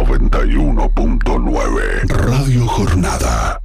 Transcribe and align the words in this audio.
91.9 0.00 2.08
Radio 2.08 2.66
Jornada. 2.66 3.60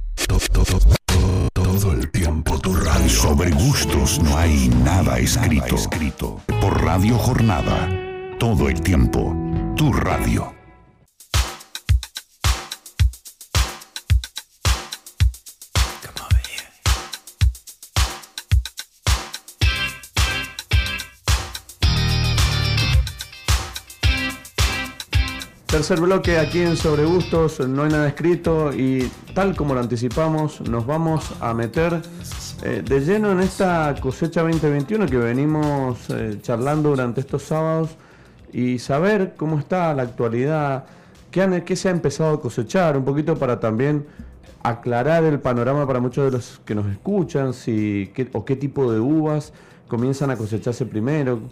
Todo, 1.54 1.92
el 1.92 2.10
tiempo 2.10 2.58
tu 2.58 2.76
radio. 2.76 3.08
Sobre 3.08 3.52
gustos 3.52 4.20
no 4.22 4.36
hay 4.36 4.68
nada 4.84 5.18
escrito. 5.18 6.42
Por 6.60 6.84
Radio 6.84 7.16
Jornada. 7.16 7.88
Todo 8.38 8.68
el 8.68 8.82
tiempo 8.82 9.34
tu 9.76 9.94
radio. 9.94 10.55
Tercer 25.86 26.04
bloque 26.04 26.36
aquí 26.36 26.62
en 26.62 26.76
Sobre 26.76 27.04
Gustos, 27.04 27.60
no 27.60 27.84
hay 27.84 27.90
nada 27.90 28.08
escrito 28.08 28.72
y 28.74 29.08
tal 29.34 29.54
como 29.54 29.72
lo 29.72 29.78
anticipamos, 29.78 30.60
nos 30.62 30.84
vamos 30.84 31.32
a 31.40 31.54
meter 31.54 32.02
eh, 32.64 32.82
de 32.84 33.00
lleno 33.02 33.30
en 33.30 33.38
esta 33.38 33.94
cosecha 34.00 34.42
2021 34.42 35.06
que 35.06 35.16
venimos 35.16 36.10
eh, 36.10 36.38
charlando 36.42 36.88
durante 36.88 37.20
estos 37.20 37.44
sábados 37.44 37.90
y 38.52 38.80
saber 38.80 39.34
cómo 39.36 39.60
está 39.60 39.94
la 39.94 40.02
actualidad, 40.02 40.86
qué, 41.30 41.62
qué 41.64 41.76
se 41.76 41.86
ha 41.86 41.92
empezado 41.92 42.34
a 42.34 42.40
cosechar, 42.40 42.96
un 42.96 43.04
poquito 43.04 43.36
para 43.36 43.60
también 43.60 44.08
aclarar 44.64 45.22
el 45.22 45.38
panorama 45.38 45.86
para 45.86 46.00
muchos 46.00 46.24
de 46.24 46.32
los 46.32 46.60
que 46.64 46.74
nos 46.74 46.90
escuchan, 46.90 47.54
si, 47.54 48.10
qué, 48.12 48.28
o 48.32 48.44
qué 48.44 48.56
tipo 48.56 48.90
de 48.90 48.98
uvas 48.98 49.52
comienzan 49.86 50.32
a 50.32 50.36
cosecharse 50.36 50.84
primero 50.84 51.42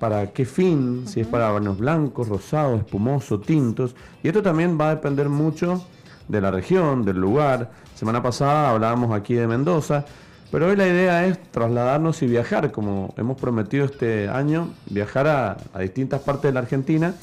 para 0.00 0.28
qué 0.28 0.46
fin, 0.46 1.06
si 1.06 1.20
es 1.20 1.26
para 1.26 1.50
vanos 1.50 1.78
blancos, 1.78 2.26
rosados, 2.26 2.80
espumosos, 2.80 3.42
tintos. 3.42 3.94
Y 4.22 4.28
esto 4.28 4.42
también 4.42 4.80
va 4.80 4.88
a 4.88 4.94
depender 4.94 5.28
mucho 5.28 5.84
de 6.26 6.40
la 6.40 6.50
región, 6.50 7.04
del 7.04 7.18
lugar. 7.18 7.70
Semana 7.94 8.22
pasada 8.22 8.70
hablábamos 8.70 9.14
aquí 9.14 9.34
de 9.34 9.46
Mendoza, 9.46 10.06
pero 10.50 10.68
hoy 10.68 10.76
la 10.76 10.88
idea 10.88 11.26
es 11.26 11.38
trasladarnos 11.52 12.22
y 12.22 12.26
viajar, 12.26 12.72
como 12.72 13.12
hemos 13.18 13.38
prometido 13.38 13.84
este 13.84 14.26
año, 14.30 14.70
viajar 14.88 15.28
a, 15.28 15.78
distintas 15.80 16.22
partes 16.22 16.44
de 16.44 16.52
la 16.54 16.60
Argentina. 16.60 17.14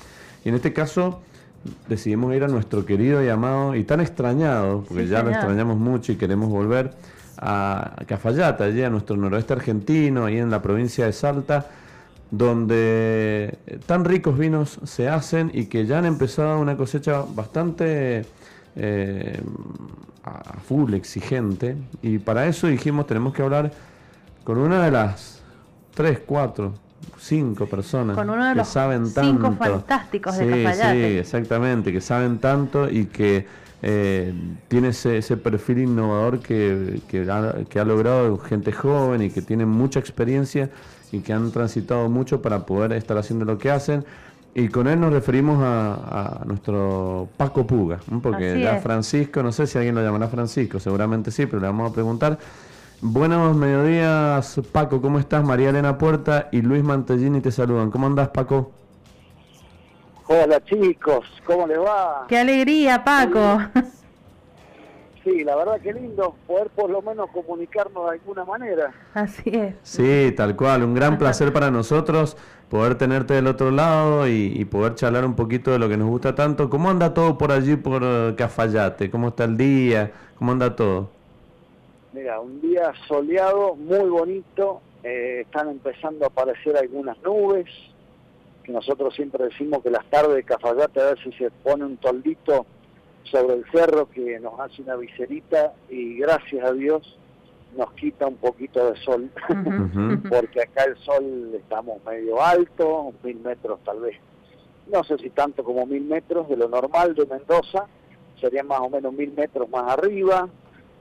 Y 0.45 0.49
en 0.49 0.55
este 0.55 0.71
caso 0.71 1.21
decidimos 1.89 2.35
ir 2.35 2.43
a 2.43 2.47
nuestro 2.47 2.85
querido 2.85 3.23
y 3.23 3.29
amado 3.29 3.73
y 3.73 3.85
tan 3.85 4.01
extrañado, 4.01 4.83
porque 4.87 5.07
ya 5.07 5.23
lo 5.23 5.31
extrañamos 5.31 5.77
mucho 5.77 6.11
y 6.11 6.15
queremos 6.15 6.49
volver 6.49 6.93
a 7.39 8.03
Cafayate, 8.05 8.65
allí 8.65 8.83
a 8.83 8.91
nuestro 8.91 9.17
noroeste 9.17 9.53
argentino, 9.53 10.25
ahí 10.25 10.37
en 10.37 10.51
la 10.51 10.61
provincia 10.61 11.07
de 11.07 11.13
Salta 11.13 11.65
donde 12.31 13.57
tan 13.85 14.05
ricos 14.05 14.37
vinos 14.37 14.79
se 14.83 15.07
hacen 15.07 15.51
y 15.53 15.65
que 15.65 15.85
ya 15.85 15.99
han 15.99 16.05
empezado 16.05 16.59
una 16.59 16.75
cosecha 16.75 17.23
bastante 17.33 18.25
eh, 18.75 19.41
a 20.23 20.59
full 20.59 20.93
exigente. 20.93 21.77
Y 22.01 22.19
para 22.19 22.47
eso 22.47 22.67
dijimos 22.67 23.07
tenemos 23.07 23.33
que 23.33 23.41
hablar 23.41 23.71
con 24.43 24.57
una 24.57 24.83
de 24.83 24.91
las 24.91 25.41
tres, 25.93 26.21
cuatro, 26.25 26.73
cinco 27.17 27.65
personas 27.65 28.15
con 28.15 28.29
uno 28.29 28.45
de 28.45 28.51
que 28.53 28.57
los 28.57 28.67
saben 28.67 29.07
cinco 29.07 29.51
fantásticos 29.53 30.37
de 30.37 30.63
Cafayate. 30.63 31.09
Sí, 31.11 31.17
exactamente, 31.17 31.91
que 31.91 32.01
saben 32.01 32.39
tanto 32.39 32.89
y 32.89 33.05
que 33.05 33.47
eh, 33.81 34.33
tiene 34.67 34.89
ese, 34.89 35.37
perfil 35.37 35.79
innovador 35.79 36.39
que, 36.39 37.01
que, 37.07 37.29
ha, 37.29 37.55
que 37.69 37.79
ha 37.79 37.85
logrado 37.85 38.37
gente 38.39 38.71
joven 38.71 39.21
y 39.21 39.29
que 39.29 39.41
tiene 39.41 39.65
mucha 39.65 39.99
experiencia 39.99 40.69
y 41.11 41.19
que 41.19 41.33
han 41.33 41.51
transitado 41.51 42.09
mucho 42.09 42.41
para 42.41 42.65
poder 42.65 42.93
estar 42.93 43.17
haciendo 43.17 43.45
lo 43.45 43.57
que 43.57 43.71
hacen. 43.71 44.05
Y 44.53 44.69
con 44.69 44.87
él 44.87 44.99
nos 44.99 45.13
referimos 45.13 45.59
a, 45.61 46.41
nuestro 46.45 47.27
Paco 47.37 47.67
Puga, 47.67 47.99
porque 48.23 48.59
ya 48.59 48.77
Francisco, 48.77 49.43
no 49.43 49.51
sé 49.51 49.67
si 49.67 49.77
alguien 49.77 49.93
lo 49.93 50.01
llamará 50.01 50.27
Francisco, 50.29 50.79
seguramente 50.79 51.29
sí, 51.29 51.45
pero 51.45 51.59
le 51.59 51.67
vamos 51.67 51.91
a 51.91 51.93
preguntar. 51.93 52.39
Buenos 52.99 53.55
mediodías, 53.55 54.59
Paco, 54.71 54.99
¿cómo 54.99 55.19
estás? 55.19 55.45
María 55.45 55.69
Elena 55.69 55.99
Puerta 55.99 56.49
y 56.51 56.63
Luis 56.63 56.83
Mantellini 56.83 57.41
te 57.41 57.51
saludan. 57.51 57.91
¿Cómo 57.91 58.07
andás, 58.07 58.29
Paco? 58.29 58.71
Hola 60.25 60.59
chicos, 60.65 61.25
¿cómo 61.45 61.67
le 61.67 61.77
va? 61.77 62.25
Qué 62.27 62.39
alegría, 62.39 63.03
Paco. 63.03 63.59
sí, 65.27 65.43
la 65.43 65.55
verdad 65.55 65.81
que 65.81 65.93
lindo 65.93 66.35
poder 66.45 66.69
por 66.69 66.89
lo 66.89 67.01
menos 67.01 67.29
comunicarnos 67.31 68.05
de 68.05 68.11
alguna 68.11 68.45
manera. 68.45 68.93
Así 69.13 69.49
es. 69.51 69.75
Sí, 69.83 70.33
tal 70.35 70.55
cual, 70.55 70.83
un 70.83 70.93
gran 70.93 71.17
placer 71.17 71.51
para 71.51 71.69
nosotros 71.69 72.37
poder 72.69 72.95
tenerte 72.95 73.33
del 73.33 73.47
otro 73.47 73.71
lado 73.71 74.27
y, 74.27 74.63
poder 74.65 74.95
charlar 74.95 75.25
un 75.25 75.35
poquito 75.35 75.71
de 75.71 75.79
lo 75.79 75.89
que 75.89 75.97
nos 75.97 76.09
gusta 76.09 76.35
tanto. 76.35 76.69
¿Cómo 76.69 76.89
anda 76.89 77.13
todo 77.13 77.37
por 77.37 77.51
allí, 77.51 77.75
por 77.75 78.01
eh, 78.03 78.33
Cafayate? 78.35 79.09
¿Cómo 79.09 79.29
está 79.29 79.45
el 79.45 79.57
día? 79.57 80.11
¿Cómo 80.37 80.51
anda 80.51 80.75
todo? 80.75 81.09
Mira, 82.13 82.39
un 82.39 82.59
día 82.61 82.91
soleado, 83.07 83.75
muy 83.75 84.09
bonito, 84.09 84.81
eh, 85.03 85.41
están 85.45 85.69
empezando 85.69 86.25
a 86.25 86.27
aparecer 86.27 86.75
algunas 86.77 87.17
nubes, 87.21 87.67
que 88.63 88.71
nosotros 88.71 89.13
siempre 89.15 89.45
decimos 89.45 89.81
que 89.83 89.89
las 89.89 90.05
tardes 90.09 90.35
de 90.35 90.43
Cafayate 90.43 90.99
a 90.99 91.05
ver 91.05 91.23
si 91.23 91.31
se 91.33 91.51
pone 91.51 91.85
un 91.85 91.97
toldito 91.97 92.65
sobre 93.31 93.55
el 93.55 93.65
cerro 93.71 94.09
que 94.09 94.39
nos 94.39 94.59
hace 94.59 94.81
una 94.81 94.95
viserita 94.95 95.73
y 95.89 96.17
gracias 96.17 96.65
a 96.65 96.73
Dios 96.73 97.17
nos 97.75 97.91
quita 97.93 98.27
un 98.27 98.37
poquito 98.37 98.91
de 98.91 98.99
sol, 99.01 99.29
porque 100.29 100.61
acá 100.61 100.85
el 100.85 100.97
sol 100.97 101.51
estamos 101.53 102.03
medio 102.05 102.41
alto, 102.41 103.13
mil 103.23 103.39
metros 103.39 103.79
tal 103.83 103.99
vez, 103.99 104.17
no 104.91 105.03
sé 105.03 105.17
si 105.17 105.29
tanto 105.29 105.63
como 105.63 105.85
mil 105.85 106.03
metros 106.03 106.47
de 106.49 106.57
lo 106.57 106.69
normal 106.69 107.13
de 107.13 107.25
Mendoza, 107.25 107.85
sería 108.39 108.63
más 108.63 108.79
o 108.79 108.89
menos 108.89 109.13
mil 109.13 109.31
metros 109.33 109.69
más 109.69 109.91
arriba, 109.91 110.47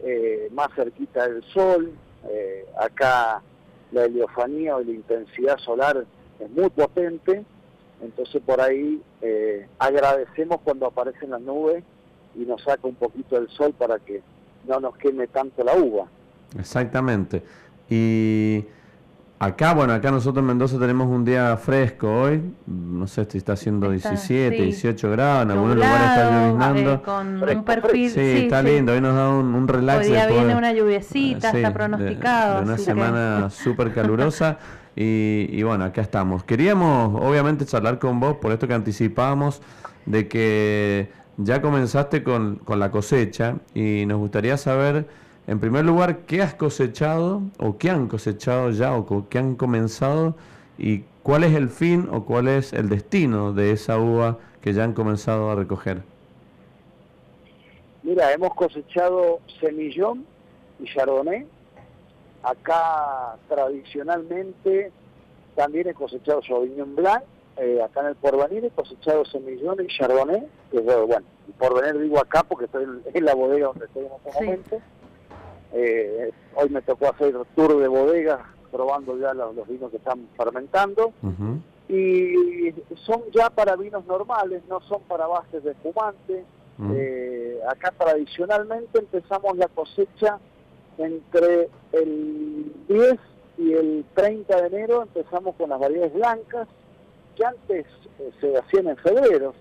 eh, 0.03 0.49
más 0.53 0.69
cerquita 0.75 1.29
del 1.29 1.43
sol, 1.45 1.93
eh, 2.29 2.67
acá 2.79 3.43
la 3.93 4.05
heliofanía 4.05 4.77
o 4.77 4.81
la 4.83 4.91
intensidad 4.91 5.59
solar 5.59 6.05
es 6.41 6.51
muy 6.51 6.69
potente, 6.71 7.45
entonces 8.03 8.43
por 8.45 8.61
ahí 8.61 9.01
eh, 9.23 9.67
agradecemos 9.79 10.61
cuando 10.63 10.87
aparecen 10.87 11.31
las 11.31 11.41
nubes 11.41 11.85
y 12.39 12.45
nos 12.45 12.63
saca 12.63 12.87
un 12.87 12.95
poquito 12.95 13.37
el 13.37 13.49
sol 13.49 13.75
para 13.77 13.99
que 13.99 14.23
no 14.67 14.81
nos 14.81 14.97
queme 14.97 15.27
tanto 15.29 15.65
la 15.65 15.75
uva. 15.75 16.07
Exactamente. 16.59 17.43
Y 17.89 18.65
acá, 19.39 19.75
bueno, 19.75 19.93
acá 19.93 20.11
nosotros 20.11 20.43
en 20.43 20.47
Mendoza 20.47 20.79
tenemos 20.79 21.07
un 21.09 21.25
día 21.25 21.57
fresco 21.57 22.23
hoy, 22.23 22.43
no 22.67 23.07
sé 23.07 23.25
si 23.27 23.39
está 23.39 23.53
haciendo 23.53 23.91
17, 23.91 24.51
18 24.51 25.11
grados, 25.11 25.45
en 25.45 25.51
algunos 25.53 25.77
lugares 25.77 26.11
está 26.11 26.31
lloviznando. 26.31 26.93
Eh, 26.95 27.01
con 27.03 27.43
un 27.43 27.65
perfil, 27.65 28.11
sí, 28.11 28.21
está 28.21 28.63
lindo, 28.63 28.93
hoy 28.93 29.01
nos 29.01 29.15
da 29.15 29.29
un, 29.29 29.55
un 29.55 29.69
relax. 29.69 30.07
Hoy 30.07 30.13
día 30.13 30.27
viene 30.27 30.57
una 30.57 30.73
lluviecita, 30.73 31.51
está 31.51 31.73
pronosticado. 31.73 32.63
una 32.63 32.79
semana 32.79 33.51
súper 33.51 33.93
calurosa. 33.93 34.59
Y, 34.99 35.49
y, 35.51 35.63
bueno, 35.63 35.85
acá 35.85 36.01
estamos. 36.01 36.43
Queríamos, 36.43 37.21
obviamente, 37.23 37.67
charlar 37.67 37.99
con 37.99 38.19
vos 38.19 38.39
por 38.39 38.51
esto 38.53 38.67
que 38.67 38.73
anticipábamos 38.73 39.61
de 40.07 40.27
que 40.27 41.11
ya 41.39 41.61
comenzaste 41.61 42.23
con, 42.23 42.61
la 42.67 42.91
cosecha 42.91 43.57
y 43.75 44.07
nos 44.07 44.19
gustaría 44.19 44.57
saber, 44.57 45.07
en 45.47 45.61
primer 45.61 45.85
lugar, 45.85 46.21
qué 46.27 46.43
has 46.43 46.55
cosechado 46.55 47.43
o 47.59 47.77
qué 47.79 47.91
han 47.91 48.09
cosechado 48.09 48.71
ya 48.71 48.95
o 48.95 49.29
qué 49.29 49.39
han 49.39 49.55
comenzado 49.55 50.35
y 50.79 51.05
cuál 51.23 51.45
es 51.45 51.55
el 51.55 51.69
fin 51.69 52.09
o 52.11 52.25
cuál 52.25 52.49
es 52.49 52.73
el 52.73 52.89
destino 52.89 53.53
de 53.53 53.73
esa 53.73 53.99
uva 53.99 54.39
que 54.61 54.73
ya 54.73 54.85
han 54.85 54.95
comenzado 54.95 55.51
a 55.51 55.55
recoger. 55.55 56.03
Mira, 58.03 58.33
hemos 58.33 58.55
cosechado 58.55 59.41
semillón 59.61 60.25
y 60.81 60.85
chardonnay. 60.85 61.47
Acá 62.43 63.37
tradicionalmente 63.49 64.93
también 65.57 65.89
he 65.89 65.95
cosechado 65.95 66.43
sauvignon 66.43 66.95
blanc 66.95 67.25
eh, 67.57 67.83
acá 67.83 68.01
en 68.01 68.07
el 68.09 68.17
Porvenir 68.17 68.65
he 68.65 68.71
cosechado 68.71 69.25
semillones 69.25 69.87
y 69.87 69.97
chardonnay, 69.97 70.47
que 70.71 70.81
bueno, 70.81 71.27
el 71.47 71.55
Porvenir 71.55 71.99
digo 72.03 72.19
acá 72.19 72.43
porque 72.43 72.67
estoy 72.67 72.85
en, 73.15 73.25
la 73.25 73.35
bodega 73.35 73.69
donde 73.69 73.87
estoy 73.87 74.05
en 74.05 74.13
este 74.13 74.45
momento. 74.45 74.79
Eh, 75.73 76.31
hoy 76.55 76.69
me 76.69 76.83
tocó 76.83 77.09
hacer 77.09 77.35
tour 77.55 77.79
de 77.79 77.89
bodega 77.89 78.45
probando 78.71 79.19
ya 79.19 79.33
los, 79.33 79.55
vinos 79.67 79.91
que 79.91 79.97
están 79.97 80.29
fermentando. 80.37 81.13
Y 81.89 82.73
son 83.05 83.23
ya 83.33 83.49
para 83.49 83.77
vinos 83.77 84.05
normales, 84.07 84.63
no 84.69 84.81
son 84.83 85.01
para 85.03 85.27
bases 85.27 85.65
de 85.65 85.71
espumante. 85.71 86.45
Eh, 86.93 87.59
acá 87.69 87.91
tradicionalmente 87.97 88.99
empezamos 88.99 89.57
la 89.57 89.69
cosecha 89.69 90.39
entre 90.99 91.71
el 91.93 92.71
10 92.87 93.19
y 93.59 93.73
el 93.73 94.05
30 94.15 94.61
de 94.61 94.67
enero, 94.67 95.03
empezamos 95.03 95.55
con 95.57 95.71
las 95.71 95.81
variedades 95.81 96.13
blancas 96.13 96.69
que 97.37 97.45
antes 97.45 97.87
eh, 98.19 98.31
se 98.41 98.57
hacían 98.57 98.89
en 98.89 98.97
febrero. 98.97 99.55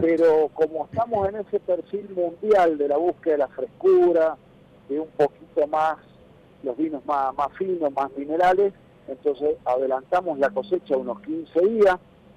Pero 0.00 0.48
como 0.54 0.86
estamos 0.86 1.28
en 1.28 1.36
ese 1.36 1.60
perfil 1.60 2.08
mundial 2.14 2.78
de 2.78 2.88
la 2.88 2.96
búsqueda 2.96 3.32
de 3.32 3.38
la 3.38 3.48
frescura, 3.48 4.36
de 4.88 5.00
un 5.00 5.08
poquito 5.08 5.66
más, 5.66 5.98
los 6.62 6.76
vinos 6.76 7.04
más, 7.04 7.34
más 7.34 7.48
finos, 7.58 7.92
más 7.92 8.10
minerales, 8.16 8.72
entonces 9.06 9.56
adelantamos 9.64 10.38
la 10.38 10.50
cosecha 10.50 10.96
unos 10.96 11.20
15 11.20 11.60
días, 11.66 11.96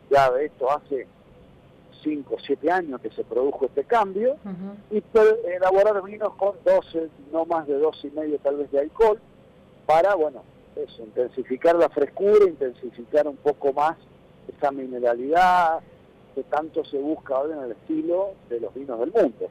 ya 0.09 0.29
de 0.31 0.45
esto 0.45 0.69
hace 0.71 1.07
5 2.03 2.35
o 2.35 2.39
7 2.39 2.71
años 2.71 3.00
que 3.00 3.12
se 3.12 3.23
produjo 3.23 3.65
este 3.65 3.85
cambio, 3.85 4.35
y 4.89 5.01
elaborar 5.45 6.03
vinos 6.03 6.33
con 6.35 6.56
12, 6.65 7.09
no 7.31 7.45
más 7.45 7.65
de 7.65 7.77
12 7.77 8.07
y 8.07 8.12
medio 8.12 8.39
tal 8.39 8.57
vez 8.57 8.71
de 8.71 8.79
alcohol, 8.79 9.19
para, 9.85 10.15
bueno, 10.15 10.44
eso, 10.75 11.03
intensificar 11.03 11.75
la 11.75 11.89
frescura, 11.89 12.45
intensificar 12.45 13.27
un 13.27 13.38
poco 13.38 13.71
más 13.71 13.97
esa 14.57 14.71
mineralidad 14.71 15.80
que 16.36 16.44
tanto 16.44 16.83
se 16.86 16.98
busca 16.98 17.36
ahora 17.36 17.56
en 17.57 17.63
el 17.63 17.71
estilo 17.71 18.31
de 18.50 18.59
los 18.59 18.74
vinos 18.74 19.00
del 19.00 19.12
mundo. 19.12 19.50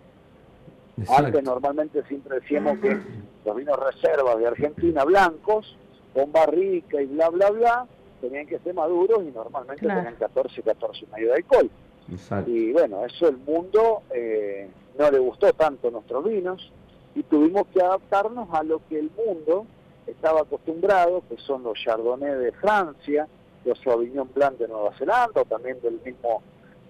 Antes 1.08 1.42
normalmente 1.42 2.02
siempre 2.04 2.40
decíamos 2.40 2.78
que 2.78 2.98
los 3.44 3.56
vinos 3.56 3.78
reservas 3.78 4.38
de 4.38 4.46
Argentina 4.46 5.04
blancos, 5.04 5.76
con 6.12 6.32
barrica 6.32 7.00
y 7.00 7.06
bla 7.06 7.30
bla 7.30 7.50
bla, 7.50 7.86
tenían 8.20 8.46
que 8.46 8.58
ser 8.58 8.74
maduros 8.74 9.22
y 9.22 9.30
normalmente 9.30 9.86
tenían 9.86 10.14
14, 10.16 10.62
14 10.62 11.04
y 11.04 11.14
medio 11.14 11.28
de 11.28 11.34
alcohol. 11.34 11.70
Y 12.46 12.72
bueno, 12.72 13.04
eso 13.06 13.28
el 13.28 13.36
mundo 13.38 14.02
eh, 14.12 14.68
no 14.98 15.10
le 15.10 15.18
gustó 15.18 15.52
tanto 15.52 15.90
nuestros 15.90 16.24
vinos 16.24 16.70
y 17.14 17.22
tuvimos 17.22 17.66
que 17.68 17.80
adaptarnos 17.80 18.48
a 18.52 18.62
lo 18.62 18.80
que 18.88 18.98
el 18.98 19.10
mundo 19.26 19.66
estaba 20.06 20.40
acostumbrado, 20.42 21.22
que 21.28 21.36
son 21.38 21.62
los 21.62 21.78
Chardonnay 21.78 22.34
de 22.36 22.52
Francia, 22.52 23.28
los 23.64 23.78
Sauvignon 23.80 24.30
Blanc 24.34 24.58
de 24.58 24.68
Nueva 24.68 24.92
Zelanda, 24.96 25.42
o 25.42 25.44
también 25.44 25.80
del 25.80 26.00
mismo 26.04 26.42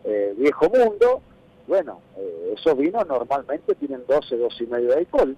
eh, 0.04 0.34
viejo 0.36 0.68
mundo. 0.68 1.20
Bueno, 1.66 2.00
eh, 2.16 2.54
esos 2.56 2.76
vinos 2.76 3.06
normalmente 3.06 3.74
tienen 3.74 4.02
12, 4.08 4.36
12 4.36 4.64
y 4.64 4.66
medio 4.66 4.88
de 4.88 4.96
alcohol 4.96 5.36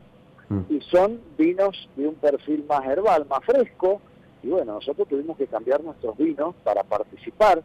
mm. 0.48 0.60
y 0.70 0.80
son 0.82 1.20
vinos 1.36 1.88
de 1.96 2.08
un 2.08 2.14
perfil 2.14 2.64
más 2.68 2.86
herbal, 2.86 3.26
más 3.26 3.44
fresco. 3.44 4.00
Y 4.42 4.48
bueno, 4.48 4.74
nosotros 4.74 5.08
tuvimos 5.08 5.36
que 5.36 5.46
cambiar 5.46 5.82
nuestros 5.82 6.16
vinos 6.16 6.54
para 6.64 6.82
participar 6.82 7.62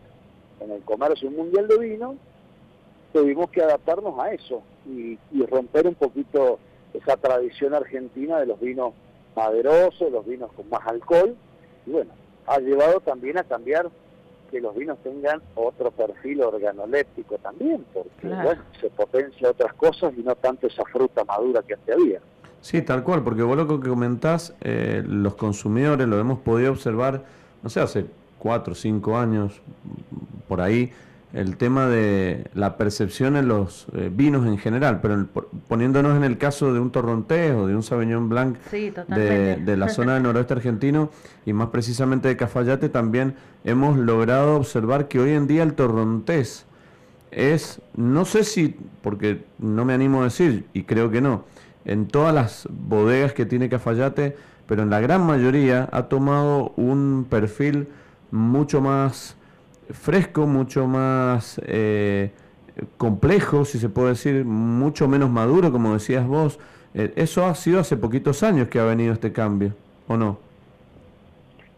en 0.59 0.71
el 0.71 0.81
comercio 0.83 1.29
mundial 1.31 1.67
de 1.67 1.77
vino. 1.77 2.15
Tuvimos 3.13 3.49
que 3.49 3.61
adaptarnos 3.61 4.19
a 4.19 4.33
eso 4.33 4.61
y, 4.85 5.17
y 5.31 5.45
romper 5.45 5.87
un 5.87 5.95
poquito 5.95 6.59
esa 6.93 7.17
tradición 7.17 7.73
argentina 7.73 8.39
de 8.39 8.47
los 8.47 8.59
vinos 8.59 8.93
maderosos, 9.35 10.11
los 10.11 10.25
vinos 10.25 10.51
con 10.53 10.69
más 10.69 10.85
alcohol. 10.85 11.35
Y 11.85 11.91
bueno, 11.91 12.11
ha 12.47 12.59
llevado 12.59 12.99
también 13.01 13.37
a 13.37 13.43
cambiar 13.43 13.89
que 14.49 14.61
los 14.61 14.75
vinos 14.75 14.97
tengan 15.03 15.41
otro 15.55 15.91
perfil 15.91 16.41
organoléptico 16.41 17.37
también, 17.39 17.85
porque 17.93 18.27
bueno, 18.27 18.61
se 18.79 18.89
potencia 18.89 19.49
otras 19.49 19.73
cosas 19.73 20.13
y 20.17 20.21
no 20.21 20.35
tanto 20.35 20.67
esa 20.67 20.83
fruta 20.85 21.23
madura 21.25 21.61
que 21.61 21.73
antes 21.73 21.95
había. 21.95 22.21
Sí, 22.61 22.81
tal 22.81 23.03
cual, 23.03 23.23
porque 23.23 23.43
vos 23.43 23.57
lo 23.57 23.67
que 23.67 23.87
comentás, 23.87 24.55
eh, 24.61 25.03
los 25.05 25.35
consumidores 25.35 26.07
lo 26.07 26.17
hemos 26.17 26.39
podido 26.39 26.71
observar, 26.71 27.23
no 27.61 27.69
sé, 27.69 27.81
hace 27.81 28.05
cuatro 28.39 28.71
o 28.71 28.75
cinco 28.75 29.17
años, 29.17 29.61
por 30.47 30.61
ahí, 30.61 30.91
el 31.33 31.57
tema 31.57 31.87
de 31.87 32.49
la 32.53 32.77
percepción 32.77 33.35
en 33.35 33.47
los 33.47 33.87
eh, 33.93 34.09
vinos 34.11 34.47
en 34.47 34.57
general, 34.57 35.01
pero 35.01 35.27
poniéndonos 35.67 36.15
en 36.15 36.23
el 36.23 36.37
caso 36.37 36.73
de 36.73 36.79
un 36.79 36.91
torrontés 36.91 37.53
o 37.53 37.67
de 37.67 37.75
un 37.75 37.83
Sauvignon 37.83 38.29
Blanc 38.29 38.57
de, 38.71 39.77
la 39.77 39.89
zona 39.89 40.13
del 40.13 40.23
noroeste 40.23 40.53
argentino 40.53 41.09
y 41.45 41.53
más 41.53 41.69
precisamente 41.69 42.29
de 42.29 42.37
Cafayate, 42.37 42.89
también 42.89 43.35
hemos 43.65 43.97
logrado 43.97 44.55
observar 44.55 45.07
que 45.07 45.19
hoy 45.19 45.31
en 45.31 45.47
día 45.47 45.63
el 45.63 45.73
torrontés 45.73 46.65
es, 47.31 47.81
no 47.95 48.23
sé 48.23 48.43
si, 48.43 48.75
porque 49.01 49.43
no 49.59 49.83
me 49.83 49.93
animo 49.93 50.21
a 50.21 50.25
decir, 50.25 50.65
y 50.73 50.83
creo 50.83 51.11
que 51.11 51.19
no, 51.19 51.43
en 51.83 52.07
todas 52.07 52.33
las 52.33 52.67
bodegas 52.71 53.33
que 53.33 53.45
tiene 53.45 53.69
Cafayate, 53.69 54.37
pero 54.65 54.83
en 54.83 54.89
la 54.89 55.01
gran 55.01 55.25
mayoría 55.25 55.89
ha 55.91 56.03
tomado 56.03 56.73
un 56.77 57.25
perfil 57.29 57.87
mucho 58.31 58.81
más 58.81 59.36
fresco, 59.91 60.45
mucho 60.47 60.87
más 60.87 61.59
eh, 61.65 62.31
complejo, 62.97 63.65
si 63.65 63.79
se 63.79 63.89
puede 63.89 64.09
decir, 64.09 64.45
mucho 64.45 65.07
menos 65.07 65.29
maduro, 65.29 65.71
como 65.71 65.93
decías 65.93 66.25
vos. 66.27 66.59
Eh, 66.93 67.13
eso 67.15 67.45
ha 67.45 67.55
sido 67.55 67.79
hace 67.79 67.97
poquitos 67.97 68.43
años 68.43 68.67
que 68.67 68.79
ha 68.79 68.85
venido 68.85 69.13
este 69.13 69.31
cambio, 69.31 69.73
¿o 70.07 70.17
no? 70.17 70.39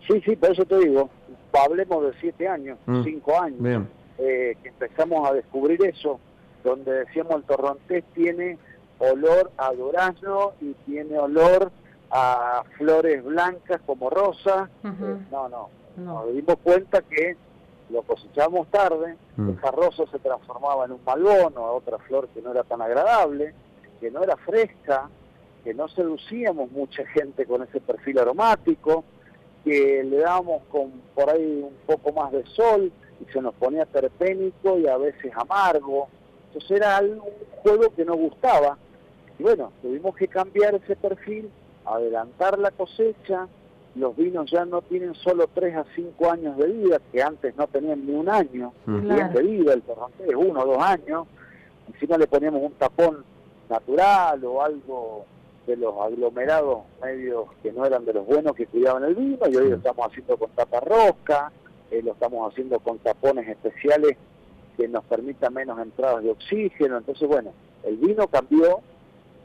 Sí, 0.08 0.22
sí, 0.26 0.36
por 0.36 0.52
eso 0.52 0.66
te 0.66 0.78
digo, 0.80 1.10
hablemos 1.54 2.04
de 2.04 2.14
siete 2.20 2.48
años, 2.48 2.78
mm. 2.86 3.04
cinco 3.04 3.40
años, 3.40 3.86
eh, 4.18 4.56
que 4.62 4.70
empezamos 4.70 5.30
a 5.30 5.34
descubrir 5.34 5.84
eso, 5.86 6.20
donde 6.64 6.92
decíamos 7.06 7.36
el 7.36 7.44
torrontés 7.44 8.04
tiene 8.14 8.58
olor 9.00 9.52
a 9.58 9.72
durazno 9.72 10.54
y 10.62 10.74
tiene 10.86 11.18
olor 11.18 11.72
a 12.12 12.64
flores 12.78 13.24
blancas 13.24 13.82
como 13.86 14.10
rosa. 14.10 14.70
no, 14.84 15.50
no, 15.50 15.70
no, 15.98 16.26
nos 16.26 16.34
dimos 16.34 16.56
cuenta 16.64 17.02
que 17.02 17.38
lo 17.90 18.04
cosechamos 18.04 18.68
tarde, 18.70 19.16
mm. 19.38 19.50
el 19.50 19.58
jarroso 19.58 20.08
se 20.08 20.20
transformaba 20.20 20.86
en 20.86 20.94
un 20.94 21.02
malbón 21.06 21.58
o 21.58 21.74
otra 21.74 21.98
flor 22.00 22.28
que 22.30 22.42
no 22.42 22.52
era 22.52 22.64
tan 22.64 22.82
agradable, 22.82 23.54
que 24.00 24.12
no 24.12 24.24
era 24.24 24.38
fresca, 24.38 25.10
que 25.64 25.74
no 25.74 25.88
seducíamos 25.90 26.72
mucha 26.72 27.06
gente 27.08 27.46
con 27.46 27.64
ese 27.64 27.82
perfil 27.82 28.20
aromático, 28.20 29.04
que 29.64 30.04
le 30.04 30.18
dábamos 30.18 30.64
con 30.72 30.92
por 31.14 31.30
ahí 31.30 31.62
un 31.64 31.76
poco 31.86 32.14
más 32.14 32.32
de 32.32 32.46
sol 32.46 32.92
y 33.20 33.32
se 33.32 33.42
nos 33.42 33.54
ponía 33.56 33.86
terpénico 33.86 34.78
y 34.78 34.88
a 34.88 34.98
veces 34.98 35.32
amargo. 35.36 36.08
Entonces 36.48 36.72
era 36.72 37.00
un 37.02 37.22
juego 37.62 37.94
que 37.94 38.06
no 38.06 38.16
gustaba. 38.16 38.78
Y 39.38 39.44
bueno, 39.44 39.72
tuvimos 39.82 40.16
que 40.16 40.28
cambiar 40.28 40.76
ese 40.76 40.96
perfil, 40.96 41.50
adelantar 41.86 42.58
la 42.58 42.72
cosecha, 42.72 43.48
los 43.96 44.16
vinos 44.16 44.50
ya 44.50 44.66
no 44.66 44.82
tienen 44.82 45.16
solo 45.16 45.50
3 45.54 45.76
a 45.78 45.86
5 45.96 46.32
años 46.32 46.58
de 46.58 46.68
vida, 46.68 47.02
que 47.12 47.22
antes 47.22 47.56
no 47.56 47.68
tenían 47.68 48.06
ni 48.06 48.14
un 48.14 48.30
año 48.30 48.74
de 48.86 49.44
vida, 49.44 49.74
el 49.74 49.82
torrontés 49.82 50.36
uno 50.36 50.62
o 50.62 50.66
dos 50.66 50.82
años, 50.82 51.28
encima 51.92 52.18
le 52.18 52.28
poníamos 52.28 52.62
un 52.62 52.74
tapón 52.74 53.24
natural 53.70 54.44
o 54.46 54.62
algo 54.62 55.26
de 55.68 55.76
los 55.78 55.96
aglomerados 56.00 56.80
medios 57.02 57.46
que 57.62 57.72
no 57.72 57.86
eran 57.86 58.06
de 58.06 58.14
los 58.14 58.26
buenos 58.26 58.56
que 58.56 58.66
cuidaban 58.68 59.04
el 59.04 59.16
vino, 59.16 59.40
y 59.48 59.56
hoy 59.56 59.70
lo 59.70 59.76
estamos 59.76 60.08
haciendo 60.08 60.38
con 60.38 60.50
tapa 60.52 60.80
rosca, 60.80 61.52
eh, 61.92 62.02
lo 62.04 62.14
estamos 62.14 62.52
haciendo 62.52 62.80
con 62.80 63.00
tapones 63.00 63.48
especiales 63.48 64.18
que 64.78 64.88
nos 64.88 65.04
permitan 65.06 65.54
menos 65.54 65.80
entradas 65.80 66.24
de 66.24 66.32
oxígeno, 66.32 66.98
entonces 66.98 67.28
bueno, 67.28 67.52
el 67.84 67.98
vino 67.98 68.28
cambió, 68.28 68.80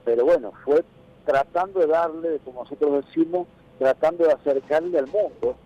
pero 0.05 0.25
bueno, 0.25 0.53
fue 0.65 0.85
tratando 1.25 1.81
de 1.81 1.87
darle, 1.87 2.39
como 2.45 2.63
nosotros 2.63 3.05
decimos, 3.05 3.47
tratando 3.79 4.25
de 4.25 4.33
acercarle 4.33 4.99
al 4.99 5.07
mundo 5.07 5.57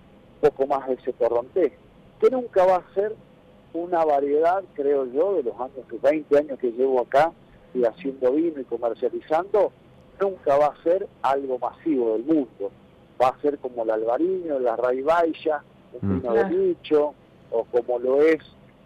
un 0.40 0.50
poco 0.50 0.66
más 0.66 0.86
de 0.88 0.94
ese 0.94 1.12
torrontés, 1.12 1.72
que 2.20 2.30
nunca 2.30 2.64
va 2.64 2.76
a 2.76 2.94
ser 2.94 3.14
una 3.72 4.04
variedad, 4.04 4.62
creo 4.74 5.06
yo, 5.06 5.34
de 5.34 5.42
los 5.42 5.54
años, 5.60 5.84
20 6.02 6.38
años 6.38 6.58
que 6.58 6.72
llevo 6.72 7.00
acá 7.00 7.32
y 7.74 7.84
haciendo 7.84 8.32
vino 8.32 8.60
y 8.60 8.64
comercializando, 8.64 9.72
nunca 10.20 10.56
va 10.56 10.66
a 10.66 10.82
ser 10.82 11.06
algo 11.22 11.58
masivo 11.58 12.12
del 12.12 12.24
mundo. 12.24 12.70
Va 13.20 13.28
a 13.28 13.40
ser 13.40 13.58
como 13.58 13.82
el 13.82 13.90
albariño, 13.90 14.58
la 14.58 14.76
raibaya, 14.76 15.62
un 16.00 16.08
mm. 16.08 16.20
vino 16.20 16.34
de 16.34 16.50
nicho, 16.50 17.14
o 17.50 17.64
como 17.64 17.98
lo 17.98 18.22
es, 18.22 18.38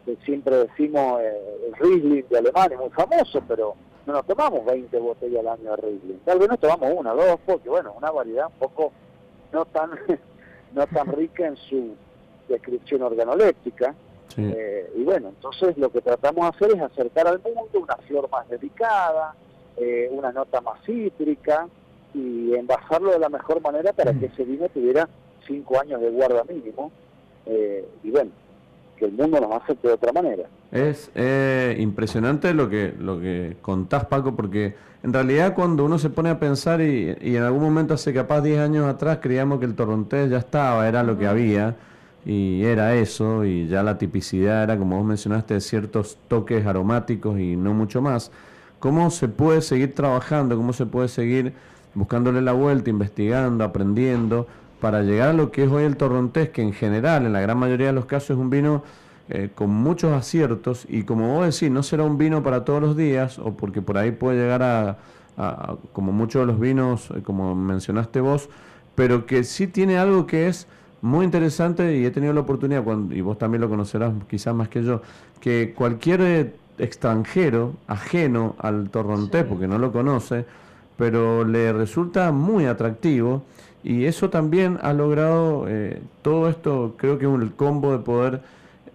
que 0.04 0.16
siempre 0.24 0.56
decimos, 0.56 1.20
eh, 1.20 1.68
el 1.68 1.74
Riesling 1.74 2.28
de 2.28 2.38
Alemania, 2.38 2.78
muy 2.78 2.90
famoso, 2.90 3.42
pero 3.46 3.74
no 4.06 4.12
nos 4.14 4.26
tomamos 4.26 4.64
20 4.64 4.98
botellas 4.98 5.40
al 5.40 5.48
año 5.48 5.70
de 5.70 5.76
Riesling. 5.76 6.18
Tal 6.24 6.38
vez 6.38 6.48
nos 6.48 6.58
tomamos 6.58 6.90
una, 6.96 7.12
dos, 7.12 7.38
porque 7.46 7.68
bueno, 7.68 7.92
una 7.96 8.10
variedad 8.10 8.46
un 8.46 8.58
poco 8.58 8.92
no 9.52 9.64
tan, 9.66 9.90
no 10.74 10.86
tan 10.86 11.06
rica 11.12 11.46
en 11.46 11.56
su 11.56 11.94
descripción 12.48 13.02
organoléptica. 13.02 13.94
Eh, 14.36 14.90
y 14.96 15.02
bueno, 15.02 15.28
entonces 15.28 15.76
lo 15.76 15.90
que 15.90 16.00
tratamos 16.00 16.42
de 16.42 16.56
hacer 16.56 16.76
es 16.76 16.82
acercar 16.82 17.26
al 17.26 17.40
mundo 17.40 17.80
una 17.80 17.96
flor 17.96 18.30
más 18.30 18.48
delicada, 18.48 19.34
eh, 19.76 20.08
una 20.10 20.32
nota 20.32 20.62
más 20.62 20.82
cítrica 20.86 21.68
y 22.14 22.54
envasarlo 22.54 23.10
de 23.10 23.18
la 23.18 23.28
mejor 23.28 23.60
manera 23.60 23.92
para 23.92 24.14
que 24.14 24.26
ese 24.26 24.44
vino 24.44 24.68
tuviera 24.70 25.06
cinco 25.46 25.78
años 25.80 26.00
de 26.00 26.10
guarda 26.10 26.44
mínimo. 26.44 26.90
Eh, 27.44 27.86
y 28.02 28.10
bueno, 28.10 28.30
que 29.02 29.08
el 29.08 29.12
mundo 29.12 29.40
nos 29.40 29.82
de 29.82 29.92
otra 29.92 30.12
manera. 30.12 30.44
Es 30.70 31.10
impresionante 31.78 32.54
lo 32.54 32.70
que, 32.70 32.94
lo 32.96 33.20
que 33.20 33.56
contás, 33.60 34.06
Paco, 34.06 34.36
porque 34.36 34.74
en 35.02 35.12
realidad 35.12 35.54
cuando 35.54 35.84
uno 35.84 35.98
se 35.98 36.08
pone 36.08 36.30
a 36.30 36.38
pensar 36.38 36.80
y, 36.80 37.16
en 37.20 37.42
algún 37.42 37.62
momento 37.62 37.94
hace 37.94 38.14
capaz 38.14 38.42
10 38.42 38.60
años 38.60 38.86
atrás 38.86 39.18
creíamos 39.20 39.58
que 39.58 39.66
el 39.66 39.74
torrontés 39.74 40.30
ya 40.30 40.38
estaba, 40.38 40.86
era 40.88 41.02
lo 41.02 41.18
que 41.18 41.26
había 41.26 41.74
y 42.24 42.62
era 42.62 42.94
eso 42.94 43.44
y 43.44 43.66
ya 43.66 43.82
la 43.82 43.98
tipicidad 43.98 44.62
era 44.62 44.78
como 44.78 44.96
vos 44.96 45.04
mencionaste 45.04 45.60
ciertos 45.60 46.16
toques 46.28 46.64
aromáticos 46.64 47.40
y 47.40 47.56
no 47.56 47.74
mucho 47.74 48.00
más. 48.00 48.30
¿Cómo 48.78 49.10
se 49.10 49.26
puede 49.26 49.62
seguir 49.62 49.94
trabajando? 49.94 50.56
¿Cómo 50.56 50.72
se 50.72 50.86
puede 50.86 51.08
seguir 51.08 51.52
buscándole 51.94 52.40
la 52.40 52.52
vuelta, 52.52 52.90
investigando, 52.90 53.64
aprendiendo 53.64 54.46
para 54.82 55.02
llegar 55.02 55.28
a 55.28 55.32
lo 55.32 55.52
que 55.52 55.62
es 55.62 55.70
hoy 55.70 55.84
el 55.84 55.96
torrontés, 55.96 56.50
que 56.50 56.60
en 56.60 56.72
general, 56.72 57.24
en 57.24 57.32
la 57.32 57.40
gran 57.40 57.56
mayoría 57.56 57.86
de 57.86 57.92
los 57.92 58.04
casos 58.04 58.30
es 58.30 58.36
un 58.36 58.50
vino 58.50 58.82
eh, 59.28 59.48
con 59.54 59.70
muchos 59.70 60.12
aciertos 60.12 60.86
y 60.88 61.04
como 61.04 61.36
vos 61.36 61.54
decís, 61.54 61.72
no 61.72 61.84
será 61.84 62.02
un 62.02 62.18
vino 62.18 62.42
para 62.42 62.64
todos 62.64 62.82
los 62.82 62.96
días 62.96 63.38
o 63.38 63.56
porque 63.56 63.80
por 63.80 63.96
ahí 63.96 64.10
puede 64.10 64.38
llegar 64.38 64.64
a, 64.64 64.98
como 65.92 66.10
muchos 66.10 66.42
de 66.42 66.46
los 66.46 66.58
vinos, 66.58 67.12
eh, 67.12 67.22
como 67.22 67.54
mencionaste 67.54 68.20
vos, 68.20 68.48
pero 68.96 69.24
que 69.24 69.44
sí 69.44 69.68
tiene 69.68 69.98
algo 69.98 70.26
que 70.26 70.48
es 70.48 70.66
muy 71.00 71.24
interesante 71.26 71.96
y 71.96 72.04
he 72.04 72.10
tenido 72.10 72.32
la 72.32 72.40
oportunidad, 72.40 72.82
cuando, 72.82 73.14
y 73.14 73.20
vos 73.20 73.38
también 73.38 73.60
lo 73.60 73.68
conocerás 73.68 74.12
quizás 74.28 74.52
más 74.52 74.68
que 74.68 74.82
yo, 74.82 75.00
que 75.38 75.74
cualquier 75.76 76.20
eh, 76.22 76.54
extranjero, 76.78 77.74
ajeno 77.86 78.56
al 78.58 78.90
torrontés, 78.90 79.44
porque 79.44 79.68
no 79.68 79.78
lo 79.78 79.92
conoce, 79.92 80.44
pero 80.96 81.44
le 81.44 81.72
resulta 81.72 82.32
muy 82.32 82.66
atractivo 82.66 83.44
y 83.84 84.04
eso 84.04 84.30
también 84.30 84.78
ha 84.82 84.92
logrado 84.92 85.66
eh, 85.68 86.00
todo 86.22 86.48
esto, 86.48 86.94
creo 86.96 87.18
que 87.18 87.26
un 87.26 87.48
combo 87.50 87.92
de 87.92 87.98
poder 87.98 88.40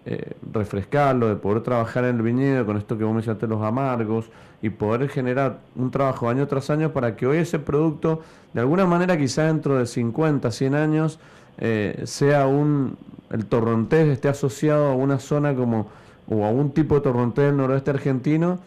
eh, 0.06 0.32
refrescarlo, 0.52 1.28
de 1.28 1.36
poder 1.36 1.62
trabajar 1.62 2.04
en 2.04 2.16
el 2.16 2.22
viñedo 2.22 2.64
con 2.64 2.78
esto 2.78 2.96
que 2.96 3.04
vos 3.04 3.12
mencionaste, 3.12 3.46
los 3.46 3.62
amargos, 3.62 4.30
y 4.62 4.70
poder 4.70 5.08
generar 5.08 5.58
un 5.76 5.90
trabajo 5.90 6.28
año 6.28 6.46
tras 6.48 6.70
año 6.70 6.92
para 6.92 7.14
que 7.14 7.26
hoy 7.26 7.38
ese 7.38 7.58
producto, 7.58 8.22
de 8.54 8.60
alguna 8.60 8.86
manera 8.86 9.18
quizá 9.18 9.44
dentro 9.44 9.78
de 9.78 9.86
50, 9.86 10.50
100 10.50 10.74
años, 10.74 11.20
eh, 11.58 12.02
sea 12.04 12.46
un, 12.46 12.96
el 13.30 13.44
torrontés 13.46 14.08
esté 14.08 14.28
asociado 14.28 14.88
a 14.88 14.94
una 14.94 15.18
zona 15.18 15.54
como, 15.54 15.88
o 16.28 16.44
a 16.44 16.50
un 16.50 16.70
tipo 16.70 16.94
de 16.94 17.02
torrontés 17.02 17.44
del 17.44 17.56
noroeste 17.58 17.90
argentino, 17.90 18.58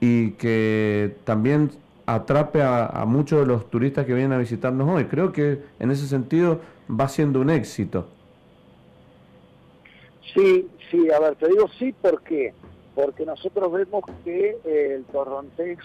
y 0.00 0.32
que 0.32 1.16
también 1.24 1.70
atrape 2.06 2.62
a, 2.62 3.04
muchos 3.06 3.40
de 3.40 3.46
los 3.46 3.70
turistas 3.70 4.06
que 4.06 4.14
vienen 4.14 4.32
a 4.32 4.38
visitarnos 4.38 4.88
hoy. 4.88 5.06
Creo 5.06 5.32
que 5.32 5.62
en 5.78 5.90
ese 5.90 6.06
sentido 6.06 6.60
va 6.88 7.08
siendo 7.08 7.40
un 7.40 7.50
éxito. 7.50 8.06
Sí, 10.34 10.68
sí, 10.90 11.10
a 11.10 11.20
ver, 11.20 11.36
te 11.36 11.48
digo 11.48 11.68
sí, 11.78 11.92
¿por 11.92 12.22
qué? 12.22 12.52
Porque 12.94 13.24
nosotros 13.24 13.72
vemos 13.72 14.04
que 14.24 14.56
eh, 14.64 14.94
el 14.96 15.04
torrontés, 15.04 15.78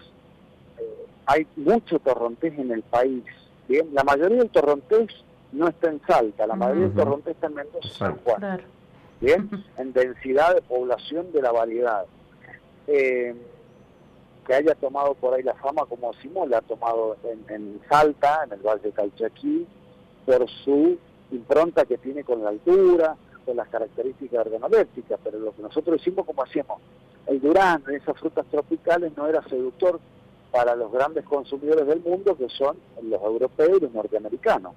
eh, 0.77 1.05
hay 1.25 1.47
mucho 1.55 1.99
torrontés 1.99 2.57
en 2.57 2.71
el 2.71 2.81
país, 2.81 3.23
¿bien? 3.67 3.89
La 3.93 4.03
mayoría 4.03 4.37
del 4.37 4.49
torrontés 4.49 5.07
no 5.51 5.67
está 5.67 5.89
en 5.89 6.01
Salta, 6.07 6.47
la 6.47 6.55
mayoría 6.55 6.83
del 6.85 6.93
torrontés 6.93 7.35
está 7.35 7.47
en 7.47 7.55
Mendoza, 7.55 7.89
San 7.89 8.17
Juan, 8.17 8.61
¿bien? 9.21 9.49
En 9.77 9.93
densidad 9.93 10.55
de 10.55 10.61
población 10.61 11.31
de 11.31 11.41
la 11.41 11.51
variedad. 11.51 12.05
Eh, 12.87 13.35
que 14.45 14.53
haya 14.55 14.75
tomado 14.75 15.13
por 15.13 15.33
ahí 15.33 15.43
la 15.43 15.53
fama, 15.55 15.85
como 15.85 16.13
Simón 16.13 16.49
la 16.49 16.57
ha 16.57 16.61
tomado 16.61 17.17
en, 17.23 17.79
Salta, 17.89 18.43
en 18.45 18.53
el 18.53 18.59
Valle 18.59 18.81
de 18.81 18.91
Calchaquí, 18.91 19.67
por 20.25 20.49
su 20.63 20.97
impronta 21.31 21.85
que 21.85 21.97
tiene 21.97 22.23
con 22.23 22.43
la 22.43 22.49
altura, 22.49 23.15
con 23.45 23.55
las 23.55 23.67
características 23.69 24.45
organolépticas, 24.45 25.19
pero 25.23 25.39
lo 25.39 25.55
que 25.55 25.61
nosotros 25.61 26.01
hicimos 26.01 26.25
como 26.25 26.43
hacíamos, 26.43 26.79
el 27.27 27.39
durazno 27.39 27.93
esas 27.93 28.17
frutas 28.17 28.45
tropicales 28.47 29.15
no 29.15 29.27
era 29.27 29.43
seductor 29.43 29.99
para 30.51 30.75
los 30.75 30.91
grandes 30.91 31.23
consumidores 31.25 31.85
del 31.85 32.01
mundo, 32.01 32.35
que 32.35 32.49
son 32.49 32.77
los 33.03 33.21
europeos 33.21 33.77
y 33.77 33.81
los 33.81 33.93
norteamericanos, 33.93 34.73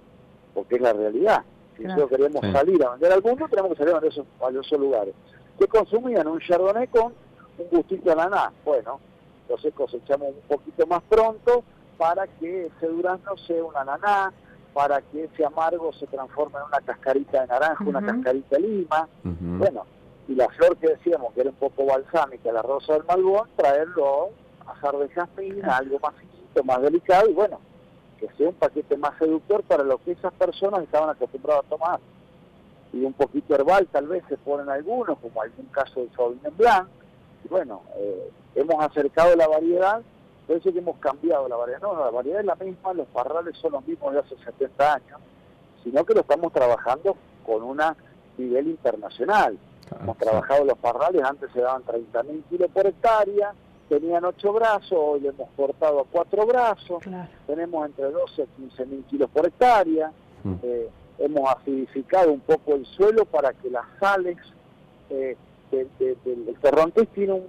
porque 0.52 0.76
es 0.76 0.83
la 0.83 0.92
realidad. 0.92 1.45
Si 1.76 1.85
nosotros 1.85 2.11
queremos 2.11 2.42
salir 2.52 2.85
a 2.85 2.90
vender 2.90 3.12
al 3.12 3.23
mundo, 3.23 3.47
tenemos 3.49 3.73
que 3.73 3.78
salir 3.78 3.95
a 3.95 4.00
vender 4.00 4.26
a 4.40 4.61
esos 4.61 4.78
lugares. 4.81 5.14
¿Qué 5.59 5.66
consumían? 5.66 6.26
Un 6.26 6.40
chardonnay 6.40 6.88
con 6.88 7.14
un 7.59 7.69
gustito 7.71 8.04
de 8.04 8.12
ananá. 8.12 8.52
Bueno, 8.64 9.00
entonces 9.42 9.75
cosechamos 9.75 10.28
un 10.28 10.49
poquito 10.49 10.87
más 10.87 11.02
pronto 11.08 11.64
para 11.99 12.26
que 12.26 12.66
ese 12.66 12.87
durazno 12.88 13.37
sea 13.46 13.62
un 13.62 13.76
ananá, 13.76 14.32
para 14.72 15.02
que 15.02 15.25
ese 15.25 15.44
amargo 15.44 15.92
se 15.92 16.06
transforme 16.06 16.58
en 16.58 16.64
una 16.64 16.80
cascarita 16.80 17.42
de 17.42 17.46
naranja, 17.46 17.84
una 17.84 18.04
cascarita 18.04 18.56
de 18.56 18.62
lima. 18.62 19.08
Bueno, 19.22 19.87
y 20.28 20.34
la 20.34 20.49
flor 20.49 20.76
que 20.78 20.88
decíamos 20.88 21.32
que 21.34 21.42
era 21.42 21.50
un 21.50 21.56
poco 21.56 21.84
balsámica, 21.84 22.50
la 22.52 22.62
rosa 22.62 22.94
del 22.94 23.04
malbón, 23.04 23.49
traerlo 23.56 24.30
a 24.66 24.72
azar 24.72 24.96
de 24.96 25.08
jazmín, 25.11 25.64
algo 25.64 25.99
más 25.99 26.14
finito, 26.14 26.64
más 26.64 26.80
delicado, 26.80 27.28
y 27.28 27.34
bueno, 27.34 27.61
que 28.18 28.28
sea 28.38 28.49
un 28.49 28.54
paquete 28.54 28.96
más 28.96 29.18
seductor 29.18 29.62
para 29.64 29.82
lo 29.82 29.99
que 29.99 30.12
esas 30.12 30.32
personas 30.34 30.82
estaban 30.84 31.11
acostumbradas 31.11 31.64
a 31.66 31.68
tomar. 31.68 32.00
Y 32.92 33.04
un 33.04 33.12
poquito 33.12 33.54
herbal 33.54 33.87
tal 33.90 34.06
vez 34.06 34.22
se 34.28 34.37
ponen 34.38 34.68
algunos, 34.68 35.18
como 35.18 35.42
algún 35.42 35.66
caso 35.66 36.00
de 36.00 36.11
Sauvignon 36.14 36.56
Blanc, 36.56 36.88
bueno, 37.49 37.82
eh, 37.96 38.30
hemos 38.54 38.82
acercado 38.84 39.34
la 39.37 39.49
variedad, 39.49 40.02
por 40.46 40.56
eso 40.56 40.72
que 40.72 40.78
hemos 40.78 40.96
cambiado 40.99 41.49
la 41.49 41.56
variedad. 41.56 41.80
No, 41.80 41.94
la 41.94 42.11
variedad 42.11 42.40
es 42.40 42.46
la 42.46 42.54
misma, 42.56 42.92
los 42.92 43.06
parrales 43.08 43.56
son 43.58 43.72
los 43.72 43.87
mismos 43.87 44.12
de 44.12 44.20
hace 44.20 44.37
70 44.44 44.94
años, 44.94 45.20
sino 45.82 46.04
que 46.04 46.14
lo 46.14 46.20
estamos 46.20 46.52
trabajando 46.52 47.16
con 47.44 47.62
un 47.62 47.80
nivel 48.38 48.68
internacional. 48.68 49.58
hemos 50.00 50.16
trabajado 50.18 50.64
los 50.64 50.78
parrales, 50.78 51.22
antes 51.22 51.50
se 51.52 51.61
daban 51.61 51.84
30.000 51.84 52.42
kilos 52.49 52.70
por 52.70 52.87
hectárea, 52.87 53.52
tenían 53.88 54.25
8 54.25 54.52
brazos, 54.52 54.99
hoy 54.99 55.20
le 55.20 55.28
hemos 55.28 55.50
cortado 55.56 56.00
a 56.00 56.04
4 56.11 56.46
brazos, 56.46 57.02
tenemos 57.46 57.87
entre 57.87 58.11
12 58.11 58.46
y 58.58 58.62
15.000 58.62 59.04
kilos 59.04 59.30
por 59.30 59.46
hectárea, 59.46 60.12
mm. 60.44 60.54
eh, 60.62 60.88
hemos 61.18 61.50
acidificado 61.50 62.32
un 62.32 62.40
poco 62.40 62.75
el 62.75 62.87
suelo 62.87 63.25
para 63.25 63.52
que 63.52 63.70
las 63.70 63.84
sales 64.00 64.38
eh, 65.11 65.37
el 65.80 66.56
torrontés 66.60 67.08
tiene 67.08 67.32
un, 67.32 67.46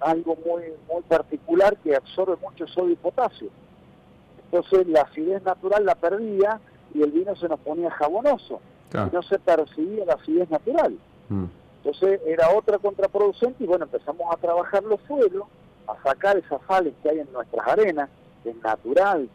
algo 0.00 0.36
muy 0.44 0.62
muy 0.90 1.02
particular 1.02 1.76
que 1.78 1.94
absorbe 1.94 2.36
mucho 2.42 2.66
sodio 2.66 2.92
y 2.92 2.96
potasio. 2.96 3.48
Entonces 4.44 4.86
la 4.88 5.02
acidez 5.02 5.42
natural 5.42 5.84
la 5.84 5.94
perdía 5.94 6.60
y 6.94 7.02
el 7.02 7.12
vino 7.12 7.34
se 7.36 7.48
nos 7.48 7.60
ponía 7.60 7.90
jabonoso. 7.90 8.60
Y 8.92 9.14
no 9.14 9.22
se 9.22 9.38
percibía 9.38 10.04
la 10.04 10.14
acidez 10.14 10.50
natural. 10.50 10.98
Mm. 11.28 11.44
Entonces 11.76 12.20
era 12.26 12.50
otra 12.50 12.78
contraproducente 12.78 13.62
y 13.62 13.66
bueno, 13.66 13.84
empezamos 13.84 14.26
a 14.32 14.36
trabajar 14.36 14.82
los 14.82 15.00
suelos, 15.06 15.44
a 15.86 16.02
sacar 16.02 16.36
esas 16.36 16.60
sales 16.66 16.92
que 17.02 17.10
hay 17.10 17.20
en 17.20 17.32
nuestras 17.32 17.66
arenas, 17.66 18.10
que 18.42 18.50
es 18.50 18.56
natural 18.56 19.28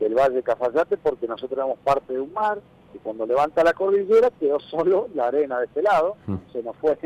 del 0.00 0.14
Valle 0.14 0.36
de 0.36 0.42
Cafayate 0.42 0.96
porque 0.96 1.28
nosotros 1.28 1.58
éramos 1.58 1.78
parte 1.80 2.14
de 2.14 2.20
un 2.20 2.32
mar 2.32 2.58
y 2.94 2.98
cuando 2.98 3.26
levanta 3.26 3.62
la 3.62 3.72
cordillera 3.72 4.30
quedó 4.40 4.58
solo 4.60 5.08
la 5.14 5.28
arena 5.28 5.58
de 5.58 5.66
este 5.66 5.82
lado, 5.82 6.16
mm. 6.26 6.36
se 6.52 6.62
nos 6.62 6.76
fue 6.76 6.98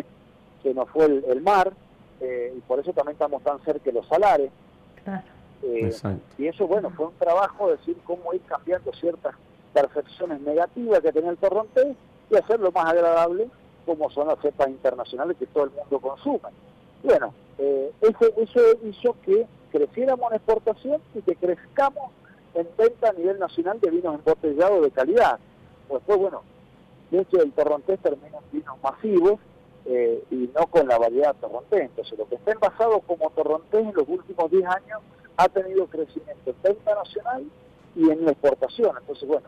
que 0.62 0.74
nos 0.74 0.88
fue 0.90 1.06
el, 1.06 1.40
mar, 1.42 1.72
eh, 2.20 2.54
y 2.56 2.60
por 2.60 2.78
eso 2.80 2.92
también 2.92 3.14
estamos 3.14 3.42
tan 3.42 3.60
cerca 3.60 3.84
de 3.84 3.92
los 3.92 4.06
salares. 4.06 4.50
Eh, 5.62 5.94
y 6.38 6.46
eso, 6.46 6.66
bueno, 6.66 6.90
fue 6.90 7.06
un 7.06 7.14
trabajo 7.14 7.68
de 7.68 7.76
decir 7.76 7.96
cómo 8.04 8.32
ir 8.34 8.40
cambiando 8.42 8.92
ciertas 8.92 9.34
percepciones 9.72 10.40
negativas 10.40 11.00
que 11.00 11.12
tenía 11.12 11.30
el 11.30 11.38
torrontés 11.38 11.96
y 12.30 12.36
hacerlo 12.36 12.72
más 12.72 12.86
agradable 12.86 13.48
como 13.84 14.10
son 14.10 14.28
las 14.28 14.38
cepas 14.40 14.68
internacionales 14.68 15.36
que 15.38 15.46
todo 15.46 15.64
el 15.64 15.70
mundo 15.70 16.00
consume. 16.00 16.50
Bueno, 17.02 17.32
eh, 17.58 17.92
eso, 18.00 18.26
eso 18.36 18.60
hizo 18.84 19.16
que 19.24 19.46
creciéramos 19.70 20.30
en 20.30 20.36
exportación 20.36 21.00
y 21.14 21.22
que 21.22 21.36
crezcamos 21.36 22.10
en 22.54 22.66
venta 22.76 23.10
a 23.10 23.12
nivel 23.12 23.38
nacional 23.38 23.78
de 23.80 23.90
vinos 23.90 24.14
embotellados 24.16 24.82
de 24.82 24.90
calidad. 24.90 25.38
Después, 25.88 26.18
bueno, 26.18 26.42
de 27.10 27.20
hecho 27.20 27.40
el 27.40 27.52
torrontés 27.52 28.00
termina 28.00 28.38
en 28.38 28.58
vinos 28.58 28.76
masivos 28.82 29.38
eh, 29.88 30.24
y 30.30 30.50
no 30.54 30.66
con 30.66 30.88
la 30.88 30.98
variedad 30.98 31.34
torrontés. 31.40 31.82
Entonces, 31.82 32.18
lo 32.18 32.28
que 32.28 32.34
está 32.34 32.52
envasado 32.52 33.00
como 33.00 33.30
torrontés 33.30 33.86
en 33.86 33.94
los 33.94 34.08
últimos 34.08 34.50
10 34.50 34.66
años 34.66 35.00
ha 35.36 35.48
tenido 35.48 35.86
crecimiento 35.86 36.50
en 36.50 36.56
venta 36.62 36.94
nacional 36.94 37.44
y 37.94 38.10
en 38.10 38.24
la 38.24 38.32
exportación. 38.32 38.96
Entonces, 38.98 39.28
bueno, 39.28 39.46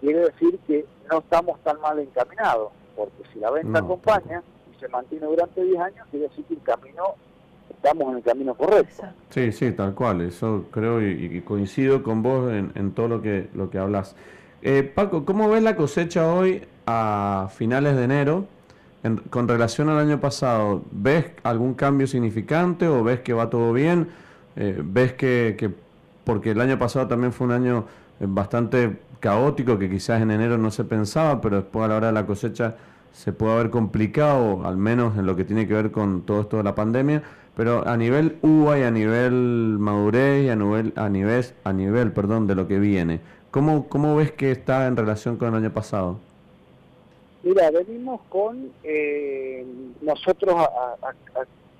quiere 0.00 0.20
decir 0.20 0.58
que 0.66 0.84
no 1.10 1.18
estamos 1.18 1.58
tan 1.60 1.80
mal 1.80 1.98
encaminados, 1.98 2.70
porque 2.94 3.22
si 3.32 3.40
la 3.40 3.50
venta 3.50 3.80
acompaña 3.80 4.42
y 4.72 4.78
se 4.80 4.88
mantiene 4.88 5.26
durante 5.26 5.62
10 5.62 5.80
años, 5.80 6.06
quiere 6.10 6.28
decir 6.28 6.44
que 6.44 6.54
el 6.54 6.62
camino, 6.62 7.14
estamos 7.70 8.10
en 8.10 8.16
el 8.18 8.22
camino 8.22 8.54
correcto. 8.54 9.04
Sí, 9.30 9.50
sí, 9.52 9.72
tal 9.72 9.94
cual, 9.94 10.20
eso 10.20 10.66
creo 10.70 11.02
y, 11.02 11.40
coincido 11.42 12.02
con 12.04 12.22
vos 12.22 12.52
en, 12.52 12.92
todo 12.92 13.08
lo 13.08 13.22
que, 13.22 13.48
lo 13.54 13.68
que 13.68 13.78
hablas. 13.78 14.14
Eh, 14.62 14.82
Paco, 14.82 15.24
¿cómo 15.24 15.48
ves 15.48 15.62
la 15.62 15.76
cosecha 15.76 16.32
hoy 16.32 16.66
a 16.86 17.48
finales 17.50 17.96
de 17.96 18.04
enero? 18.04 18.44
Con 19.30 19.48
relación 19.48 19.88
al 19.88 19.98
año 19.98 20.20
pasado, 20.20 20.82
¿ves 20.90 21.26
algún 21.42 21.74
cambio 21.74 22.06
significante 22.06 22.88
o 22.88 23.04
ves 23.04 23.20
que 23.20 23.32
va 23.32 23.50
todo 23.50 23.72
bien? 23.72 24.08
Eh, 24.56 24.80
¿Ves 24.84 25.12
que, 25.14 25.74
porque 26.24 26.52
el 26.52 26.60
año 26.60 26.78
pasado 26.78 27.06
también 27.06 27.32
fue 27.32 27.46
un 27.46 27.52
año 27.52 27.86
eh, 28.20 28.26
bastante 28.28 28.98
caótico, 29.20 29.78
que 29.78 29.90
quizás 29.90 30.20
en 30.22 30.30
enero 30.30 30.58
no 30.58 30.70
se 30.70 30.84
pensaba, 30.84 31.40
pero 31.40 31.56
después 31.56 31.84
a 31.84 31.88
la 31.88 31.96
hora 31.96 32.06
de 32.08 32.12
la 32.12 32.26
cosecha 32.26 32.76
se 33.12 33.32
puede 33.32 33.54
haber 33.54 33.70
complicado, 33.70 34.66
al 34.66 34.76
menos 34.76 35.16
en 35.18 35.26
lo 35.26 35.36
que 35.36 35.44
tiene 35.44 35.66
que 35.66 35.74
ver 35.74 35.90
con 35.90 36.22
todo 36.22 36.42
esto 36.42 36.58
de 36.58 36.62
la 36.64 36.74
pandemia, 36.74 37.22
pero 37.56 37.86
a 37.88 37.96
nivel 37.96 38.38
uva 38.42 38.78
y 38.78 38.82
a 38.82 38.90
nivel 38.90 39.76
madurez 39.78 40.44
y 40.44 40.48
a 40.50 40.56
nivel, 40.56 40.92
a 40.96 41.08
nivel, 41.08 41.44
a 41.64 41.72
nivel 41.72 42.12
perdón, 42.12 42.46
de 42.46 42.54
lo 42.54 42.68
que 42.68 42.78
viene, 42.78 43.20
¿cómo, 43.50 43.88
¿cómo 43.88 44.16
ves 44.16 44.32
que 44.32 44.50
está 44.50 44.86
en 44.86 44.96
relación 44.96 45.36
con 45.36 45.48
el 45.48 45.54
año 45.54 45.72
pasado? 45.72 46.20
Mira, 47.46 47.70
venimos 47.70 48.22
con 48.28 48.72
eh, 48.82 49.64
nosotros 50.00 50.52
a, 50.56 50.96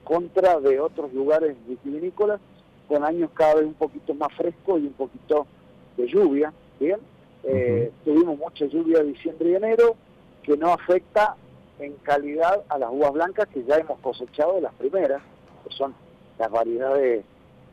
contra 0.04 0.61
de 0.61 0.78
otros 0.78 1.12
lugares 1.12 1.56
vitivinícolas, 1.66 2.40
con 2.87 3.02
años 3.02 3.30
cada 3.35 3.56
vez 3.56 3.64
un 3.64 3.75
poquito 3.75 4.14
más 4.14 4.32
frescos 4.37 4.80
y 4.80 4.87
un 4.87 4.92
poquito 4.92 5.44
de 5.96 6.06
lluvia, 6.06 6.52
¿bien? 6.78 7.00
Eh, 7.42 7.90
tuvimos 8.04 8.38
mucha 8.38 8.66
lluvia 8.66 9.02
diciembre 9.02 9.50
y 9.50 9.54
enero, 9.56 9.96
que 10.44 10.56
no 10.56 10.73
afecta 10.73 11.35
en 11.80 11.94
calidad 11.94 12.62
a 12.68 12.78
las 12.78 12.90
uvas 12.92 13.14
blancas 13.14 13.49
que 13.49 13.64
ya 13.64 13.78
hemos 13.78 13.99
cosechado 13.99 14.54
de 14.54 14.61
las 14.61 14.75
primeras, 14.75 15.20
que 15.66 15.75
son 15.75 15.96
las 16.38 16.49
variedades 16.49 17.25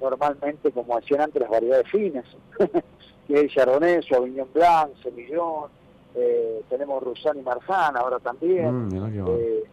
normalmente, 0.01 0.71
como 0.71 0.99
decían 0.99 1.21
antes, 1.21 1.39
las 1.39 1.51
variedades 1.51 1.87
finas, 1.91 2.25
que 3.27 3.39
es 3.39 3.51
Chardonnay, 3.53 4.01
Sauvignon 4.01 4.49
Blanc, 4.51 4.95
Semillón, 5.03 5.82
eh, 6.15 6.63
tenemos 6.69 7.01
Rusán 7.01 7.39
y 7.39 7.41
Marzana 7.41 7.99
ahora 7.99 8.19
también. 8.19 8.89
Mm, 8.89 9.27
eh, 9.27 9.63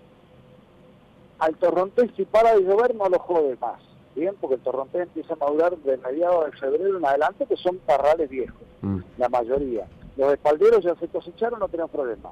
al 1.38 1.54
torrontés 1.56 2.10
si 2.16 2.24
para 2.24 2.54
de 2.54 2.62
llover 2.62 2.94
no 2.94 3.08
lo 3.08 3.18
jode 3.18 3.56
más, 3.60 3.80
¿bien? 4.14 4.34
Porque 4.40 4.56
el 4.56 4.60
torrontés 4.62 5.02
empieza 5.02 5.34
a 5.34 5.36
madurar 5.36 5.76
de 5.76 5.96
mediados 5.98 6.46
de 6.46 6.52
febrero 6.52 6.98
en 6.98 7.04
adelante, 7.04 7.46
que 7.46 7.56
son 7.56 7.78
parrales 7.78 8.28
viejos, 8.28 8.60
mm. 8.82 8.98
la 9.18 9.28
mayoría. 9.28 9.86
Los 10.16 10.32
espalderos 10.32 10.84
ya 10.84 10.94
se 10.96 11.08
cosecharon, 11.08 11.60
no 11.60 11.68
tenemos 11.68 11.90
problema. 11.90 12.30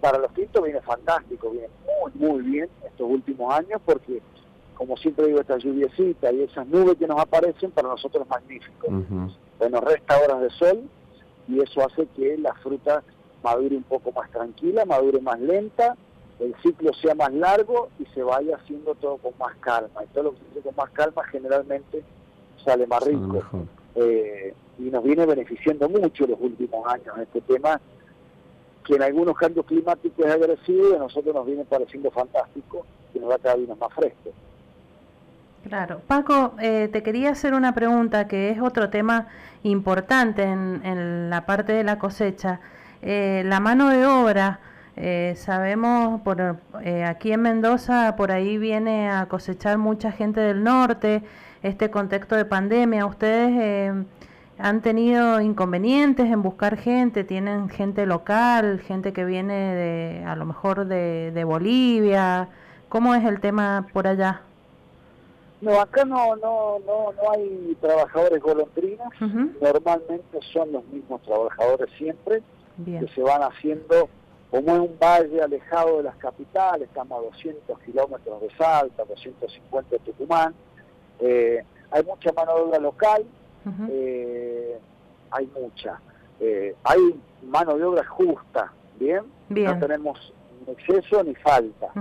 Para 0.00 0.18
los 0.18 0.32
tintos 0.32 0.62
viene 0.64 0.80
fantástico, 0.80 1.50
viene 1.50 1.68
muy, 2.00 2.12
muy 2.14 2.42
bien 2.42 2.68
estos 2.84 3.10
últimos 3.10 3.52
años, 3.52 3.80
porque, 3.84 4.22
como 4.74 4.96
siempre 4.96 5.26
digo, 5.26 5.40
esta 5.40 5.58
lluviecita 5.58 6.32
y 6.32 6.42
esas 6.42 6.66
nubes 6.66 6.96
que 6.96 7.06
nos 7.06 7.20
aparecen, 7.20 7.70
para 7.70 7.88
nosotros 7.88 8.24
es 8.24 8.30
magnífico. 8.30 8.88
Bueno, 9.58 9.80
resta 9.82 10.18
horas 10.18 10.40
de 10.40 10.50
sol, 10.50 10.88
y 11.48 11.60
eso 11.60 11.84
hace 11.84 12.06
que 12.16 12.38
la 12.38 12.54
fruta 12.54 13.02
madure 13.42 13.76
un 13.76 13.82
poco 13.82 14.12
más 14.12 14.30
tranquila, 14.30 14.84
madure 14.84 15.20
más 15.20 15.40
lenta, 15.40 15.96
el 16.38 16.54
ciclo 16.62 16.92
sea 16.94 17.14
más 17.14 17.32
largo 17.32 17.88
y 17.98 18.06
se 18.06 18.22
vaya 18.22 18.56
haciendo 18.56 18.94
todo 18.94 19.18
con 19.18 19.32
más 19.38 19.54
calma. 19.56 20.04
Y 20.04 20.06
todo 20.08 20.24
lo 20.24 20.30
que 20.32 20.38
se 20.38 20.50
hace 20.52 20.60
con 20.62 20.76
más 20.76 20.90
calma 20.90 21.24
generalmente 21.24 22.02
sale 22.64 22.86
más 22.86 23.02
rico. 23.04 23.42
Eh, 23.94 24.54
y 24.78 24.82
nos 24.84 25.04
viene 25.04 25.26
beneficiando 25.26 25.88
mucho 25.88 26.26
los 26.26 26.40
últimos 26.40 26.86
años 26.86 27.18
este 27.18 27.40
tema, 27.42 27.80
que 28.86 28.94
en 28.94 29.02
algunos 29.02 29.36
cambios 29.36 29.66
climáticos 29.66 30.26
es 30.26 30.32
agresivo 30.32 30.90
y 30.90 30.94
a 30.94 30.98
nosotros 30.98 31.34
nos 31.34 31.46
viene 31.46 31.64
pareciendo 31.64 32.10
fantástico 32.10 32.86
y 33.14 33.18
nos 33.18 33.28
da 33.28 33.38
cada 33.38 33.56
vino 33.56 33.76
más 33.76 33.92
fresco. 33.92 34.30
Claro. 35.68 36.00
Paco, 36.06 36.54
eh, 36.60 36.88
te 36.90 37.02
quería 37.02 37.30
hacer 37.30 37.52
una 37.52 37.74
pregunta 37.74 38.26
que 38.26 38.50
es 38.50 38.60
otro 38.60 38.88
tema 38.88 39.28
importante 39.62 40.42
en, 40.42 41.28
la 41.28 41.44
parte 41.44 41.72
de 41.72 41.84
la 41.84 41.98
cosecha. 41.98 42.60
Eh, 43.02 43.42
la 43.46 43.60
mano 43.60 43.88
de 43.88 44.06
obra, 44.06 44.60
eh, 44.96 45.34
sabemos, 45.36 46.20
por 46.22 46.40
aquí 47.06 47.32
en 47.32 47.42
Mendoza, 47.42 48.14
por 48.16 48.30
ahí 48.30 48.58
viene 48.58 49.10
a 49.10 49.26
cosechar 49.26 49.78
mucha 49.78 50.12
gente 50.12 50.40
del 50.40 50.62
norte, 50.62 51.22
este 51.62 51.90
contexto 51.90 52.36
de 52.36 52.44
pandemia. 52.44 53.06
¿Ustedes 53.06 54.04
han 54.58 54.82
tenido 54.82 55.40
inconvenientes 55.40 56.26
en 56.26 56.42
buscar 56.42 56.76
gente? 56.76 57.24
¿Tienen 57.24 57.70
gente 57.70 58.04
local, 58.04 58.80
gente 58.80 59.12
que 59.12 59.24
viene 59.24 59.74
de, 59.74 60.24
a 60.26 60.36
lo 60.36 60.44
mejor 60.44 60.86
de, 60.86 61.30
de 61.32 61.44
Bolivia? 61.44 62.48
¿Cómo 62.90 63.14
es 63.14 63.24
el 63.24 63.40
tema 63.40 63.86
por 63.92 64.06
allá? 64.06 64.42
No, 65.60 65.80
acá 65.80 66.04
no, 66.04 66.36
no, 66.36 66.78
no, 66.86 67.12
no 67.12 67.32
hay 67.32 67.76
trabajadores 67.80 68.40
golondrinas. 68.42 69.08
Normalmente 69.60 70.38
son 70.52 70.72
los 70.72 70.84
mismos 70.86 71.22
trabajadores 71.22 71.88
siempre 71.96 72.42
que 72.84 73.08
se 73.14 73.22
van 73.22 73.42
haciendo 73.42 74.08
como 74.50 74.74
en 74.74 74.80
un 74.80 74.98
valle 75.00 75.40
alejado 75.40 75.98
de 75.98 76.02
las 76.04 76.16
capitales, 76.16 76.88
estamos 76.88 77.20
a 77.20 77.22
200 77.22 77.78
kilómetros 77.80 78.40
de 78.40 78.50
Salta, 78.56 79.04
250 79.04 79.90
de 79.90 79.98
Tucumán. 80.00 80.54
Eh, 81.20 81.64
hay 81.90 82.02
mucha 82.04 82.32
mano 82.32 82.56
de 82.56 82.62
obra 82.62 82.78
local, 82.80 83.24
eh, 83.88 84.78
hay 85.30 85.50
mucha. 85.58 86.00
Eh, 86.40 86.74
hay 86.82 87.20
mano 87.44 87.76
de 87.76 87.84
obra 87.84 88.04
justa, 88.04 88.72
¿bien? 88.98 89.22
No 89.48 89.78
tenemos 89.78 90.32
ni 90.66 90.72
exceso 90.72 91.22
ni 91.22 91.34
falta. 91.36 91.92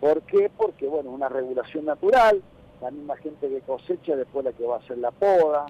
¿Por 0.00 0.22
qué? 0.22 0.50
Porque, 0.56 0.86
bueno, 0.86 1.10
una 1.10 1.28
regulación 1.28 1.84
natural, 1.84 2.40
la 2.80 2.90
misma 2.90 3.16
gente 3.16 3.48
que 3.48 3.60
cosecha 3.60 4.16
después 4.16 4.44
la 4.44 4.52
que 4.52 4.64
va 4.64 4.76
a 4.76 4.78
hacer 4.78 4.98
la 4.98 5.10
poda, 5.10 5.66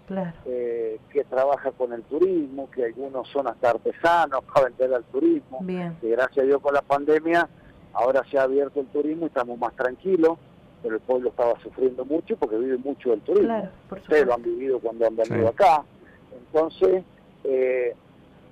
eh, 0.47 0.99
que 1.13 1.25
trabaja 1.25 1.73
con 1.73 1.93
el 1.93 2.03
turismo, 2.03 2.71
que 2.71 2.85
algunos 2.85 3.29
son 3.29 3.49
hasta 3.49 3.71
artesanos 3.71 4.45
para 4.45 4.67
vender 4.67 4.95
al 4.95 5.05
turismo. 5.05 5.59
Bien. 5.61 5.97
Que 6.01 6.11
gracias 6.11 6.45
a 6.45 6.47
Dios 6.47 6.61
con 6.61 6.75
la 6.75 6.83
pandemia 6.83 7.49
ahora 7.93 8.23
se 8.31 8.39
ha 8.39 8.43
abierto 8.43 8.81
el 8.81 8.87
turismo 8.87 9.25
y 9.25 9.27
estamos 9.27 9.59
más 9.59 9.75
tranquilos, 9.75 10.39
pero 10.83 10.95
el 10.95 11.01
pueblo 11.01 11.31
estaba 11.31 11.59
sufriendo 11.61 12.05
mucho 12.05 12.37
porque 12.37 12.57
vive 12.59 12.79
mucho 12.79 13.11
del 13.11 13.21
turismo. 13.23 13.49
Claro, 13.49 13.71
Ustedes 13.91 14.27
lo 14.27 14.35
han 14.35 14.43
vivido 14.43 14.79
cuando 14.79 15.07
han 15.07 15.17
venido 15.17 15.49
acá. 15.49 15.83
Entonces, 16.33 17.03
eh, 17.45 17.95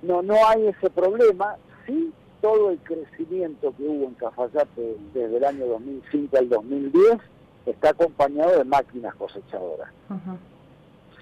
no, 0.01 0.21
no 0.21 0.35
hay 0.47 0.67
ese 0.67 0.89
problema. 0.89 1.55
Sí, 1.85 2.11
todo 2.41 2.71
el 2.71 2.79
crecimiento 2.79 3.73
que 3.77 3.83
hubo 3.83 4.05
en 4.05 4.13
Cafayate 4.15 4.97
desde 5.13 5.37
el 5.37 5.43
año 5.45 5.65
2005 5.65 6.37
al 6.37 6.49
2010 6.49 7.19
está 7.65 7.89
acompañado 7.89 8.57
de 8.57 8.63
máquinas 8.63 9.15
cosechadoras. 9.15 9.89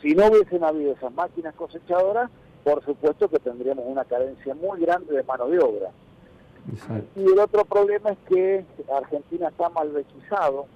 Si 0.02 0.14
no 0.14 0.28
hubiesen 0.28 0.64
habido 0.64 0.94
esas 0.94 1.12
máquinas 1.14 1.56
cosechadoras, 1.56 2.30
por 2.64 2.84
supuesto 2.84 3.30
que 3.30 3.40
tendríamos 3.40 3.86
una 3.88 4.06
carencia 4.06 4.54
muy 4.54 4.82
grande 4.82 5.16
de 5.16 5.24
mano 5.24 5.48
de 5.48 5.60
obra. 5.60 5.90
Y 7.16 7.24
el 7.24 7.40
otro 7.40 7.64
problema 7.64 8.12
es 8.12 8.18
que 8.28 8.66
Argentina 8.94 9.48
está 9.48 9.70
malvecizado, 9.70 10.68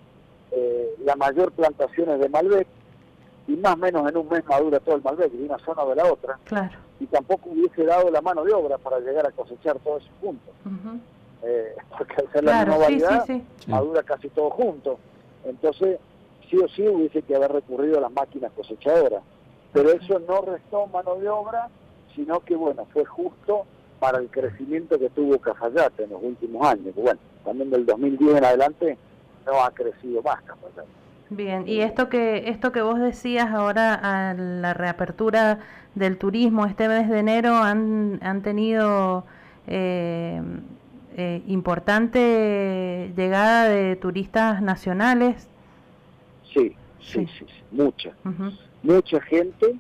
eh, 0.52 0.96
la 1.04 1.16
mayor 1.16 1.52
plantación 1.52 2.10
es 2.12 2.20
de 2.20 2.30
Malbec, 2.30 2.68
y 3.48 3.58
más 3.58 3.74
o 3.74 3.78
menos 3.78 4.10
en 4.10 4.18
un 4.18 4.30
mes 4.30 4.46
madura 4.46 4.80
todo 4.80 4.96
el 4.96 5.02
Malbec, 5.02 5.32
de 5.32 5.46
una 5.46 5.60
zona 5.60 5.84
de 5.84 5.96
la 5.96 6.12
otra, 6.12 6.40
claro. 6.46 6.78
y 7.00 7.06
tampoco 7.08 7.50
hubiese 7.50 7.84
dado 7.84 8.10
la 8.10 8.22
mano 8.22 8.44
de 8.44 8.54
obra 8.54 8.78
para 8.78 9.00
llegar 9.00 9.28
a 9.28 9.32
cosechar 9.32 9.78
todo 9.80 9.98
eso 9.98 10.10
juntos. 10.22 10.54
Eh, 11.44 11.76
porque 11.98 12.16
al 12.22 12.32
ser 12.32 12.44
la 12.44 12.60
misma 12.60 12.78
variedad, 12.78 13.28
madura 13.68 14.04
casi 14.04 14.30
todo 14.30 14.50
junto. 14.50 14.98
Entonces, 15.46 16.00
sí 16.50 16.58
o 16.58 16.68
sí 16.68 16.88
hubiese 16.88 17.22
que 17.22 17.36
haber 17.36 17.52
recurrido 17.52 17.98
a 17.98 18.02
las 18.02 18.12
máquinas 18.12 18.52
cosechadoras. 18.54 19.24
Pero 19.74 19.92
eso 19.92 20.20
no 20.20 20.42
restó 20.42 20.88
mano 20.88 21.16
de 21.16 21.30
obra, 21.30 21.70
sino 22.16 22.42
que, 22.42 22.56
bueno, 22.56 22.86
fue 22.92 23.06
justo 23.06 23.66
para 24.00 24.18
el 24.20 24.30
crecimiento 24.30 25.00
que 25.00 25.10
tuvo 25.10 25.40
Cafayate 25.40 26.04
en 26.04 26.10
los 26.10 26.22
últimos 26.22 26.68
años. 26.68 26.94
Bueno, 26.96 27.20
también 27.46 27.70
del 27.70 27.86
2010 27.86 28.38
en 28.38 28.46
adelante 28.46 28.98
no 29.46 29.64
ha 29.64 29.72
crecido 29.72 30.22
más 30.22 30.42
Cafayate. 30.42 30.90
Bien, 31.30 31.66
y 31.66 31.80
esto 31.80 32.10
que 32.10 32.50
esto 32.50 32.74
que 32.74 32.82
vos 32.82 33.00
decías 33.00 33.52
ahora 33.52 33.94
a 33.94 34.34
la 34.34 34.74
reapertura 34.74 35.60
del 35.96 36.18
turismo 36.18 36.66
este 36.66 36.90
mes 36.90 37.10
de 37.10 37.20
enero 37.20 37.56
han, 37.56 38.20
han 38.22 38.42
tenido 38.42 39.24
eh, 39.66 40.42
eh, 41.18 41.42
importante 41.48 43.12
llegada 43.16 43.68
de 43.68 43.96
turistas 43.98 44.62
nacionales. 44.62 45.48
Sí, 46.54 46.76
sí, 47.02 47.28
sí, 47.38 47.46
mucha. 47.72 48.14
Mucha 48.82 49.22
gente, 49.22 49.76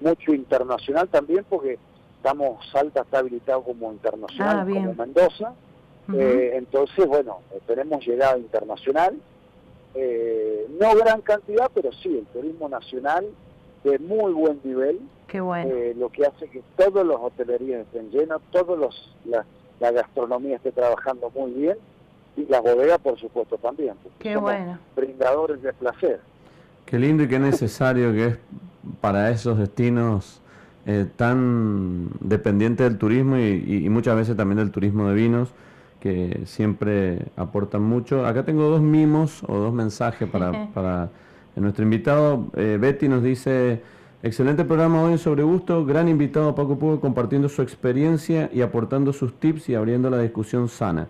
mucho 0.00 0.32
internacional 0.32 1.08
también, 1.08 1.44
porque 1.48 1.78
estamos, 2.16 2.64
Salta 2.70 3.02
está 3.02 3.18
habilitado 3.18 3.62
como 3.62 3.92
internacional, 3.92 4.60
ah, 4.60 4.66
como 4.72 4.94
Mendoza. 4.94 5.54
Eh, 6.14 6.52
entonces, 6.54 7.06
bueno, 7.06 7.40
eh, 7.52 7.60
tenemos 7.66 8.06
llegada 8.06 8.38
internacional. 8.38 9.18
no 9.94 10.94
gran 10.94 11.20
cantidad, 11.22 11.70
pero 11.74 11.92
sí, 11.92 12.18
el 12.18 12.26
turismo 12.26 12.68
nacional 12.68 13.26
de 13.82 13.98
muy 13.98 14.32
buen 14.32 14.60
nivel. 14.62 15.00
Qué 15.26 15.40
bueno. 15.40 15.74
lo 15.96 16.08
que 16.08 16.24
hace 16.24 16.48
que 16.48 16.62
todos 16.76 17.04
los 17.04 17.20
hotelerías 17.20 17.82
estén 17.82 18.10
llenos, 18.10 18.40
todos 18.50 18.78
los 18.78 19.14
las, 19.26 19.44
la 19.80 19.90
gastronomía 19.92 20.56
esté 20.56 20.72
trabajando 20.72 21.30
muy 21.34 21.52
bien 21.52 21.76
y 22.36 22.46
la 22.46 22.60
bodega 22.60 22.98
por 22.98 23.18
supuesto 23.18 23.56
también. 23.58 23.94
Qué 24.18 24.36
bueno. 24.36 24.78
Brindadores 24.96 25.62
de 25.62 25.72
placer. 25.72 26.20
Qué 26.86 26.98
lindo 26.98 27.22
y 27.24 27.28
qué 27.28 27.38
necesario 27.38 28.12
que 28.12 28.26
es 28.26 28.38
para 29.00 29.30
esos 29.30 29.58
destinos 29.58 30.40
eh, 30.86 31.06
tan 31.16 32.08
dependientes 32.20 32.88
del 32.88 32.98
turismo 32.98 33.36
y, 33.36 33.86
muchas 33.90 34.16
veces 34.16 34.36
también 34.36 34.58
del 34.58 34.70
turismo 34.70 35.08
de 35.08 35.14
vinos 35.14 35.50
que 36.00 36.42
siempre 36.46 37.26
aportan 37.36 37.82
mucho. 37.82 38.24
Acá 38.24 38.44
tengo 38.44 38.70
dos 38.70 38.80
mimos 38.80 39.42
o 39.48 39.58
dos 39.58 39.74
mensajes 39.74 40.28
para, 40.28 40.70
para 40.74 41.10
nuestro 41.56 41.82
invitado. 41.84 42.46
Eh, 42.56 42.78
Betty 42.80 43.08
nos 43.08 43.22
dice... 43.22 43.82
Excelente 44.20 44.64
programa 44.64 45.00
hoy 45.04 45.16
sobre 45.16 45.44
gusto, 45.44 45.86
gran 45.86 46.08
invitado 46.08 46.52
Paco 46.52 46.76
Pugo 46.76 47.00
compartiendo 47.00 47.48
su 47.48 47.62
experiencia 47.62 48.50
y 48.52 48.62
aportando 48.62 49.12
sus 49.12 49.38
tips 49.38 49.68
y 49.68 49.76
abriendo 49.76 50.10
la 50.10 50.18
discusión 50.18 50.68
sana. 50.68 51.06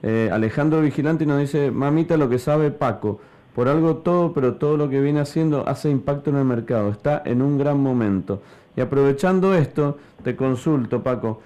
Eh, 0.00 0.30
Alejandro 0.32 0.80
Vigilante 0.80 1.26
nos 1.26 1.40
dice, 1.40 1.72
mamita 1.72 2.16
lo 2.16 2.28
que 2.28 2.38
sabe 2.38 2.70
Paco, 2.70 3.18
por 3.56 3.66
algo 3.66 3.96
todo, 3.96 4.32
pero 4.32 4.54
todo 4.54 4.76
lo 4.76 4.88
que 4.88 5.00
viene 5.00 5.18
haciendo 5.18 5.66
hace 5.66 5.90
impacto 5.90 6.30
en 6.30 6.36
el 6.36 6.44
mercado, 6.44 6.90
está 6.90 7.20
en 7.24 7.42
un 7.42 7.58
gran 7.58 7.80
momento. 7.80 8.42
Y 8.76 8.80
aprovechando 8.80 9.54
esto, 9.54 9.98
te 10.22 10.36
consulto 10.36 11.02
Paco, 11.02 11.40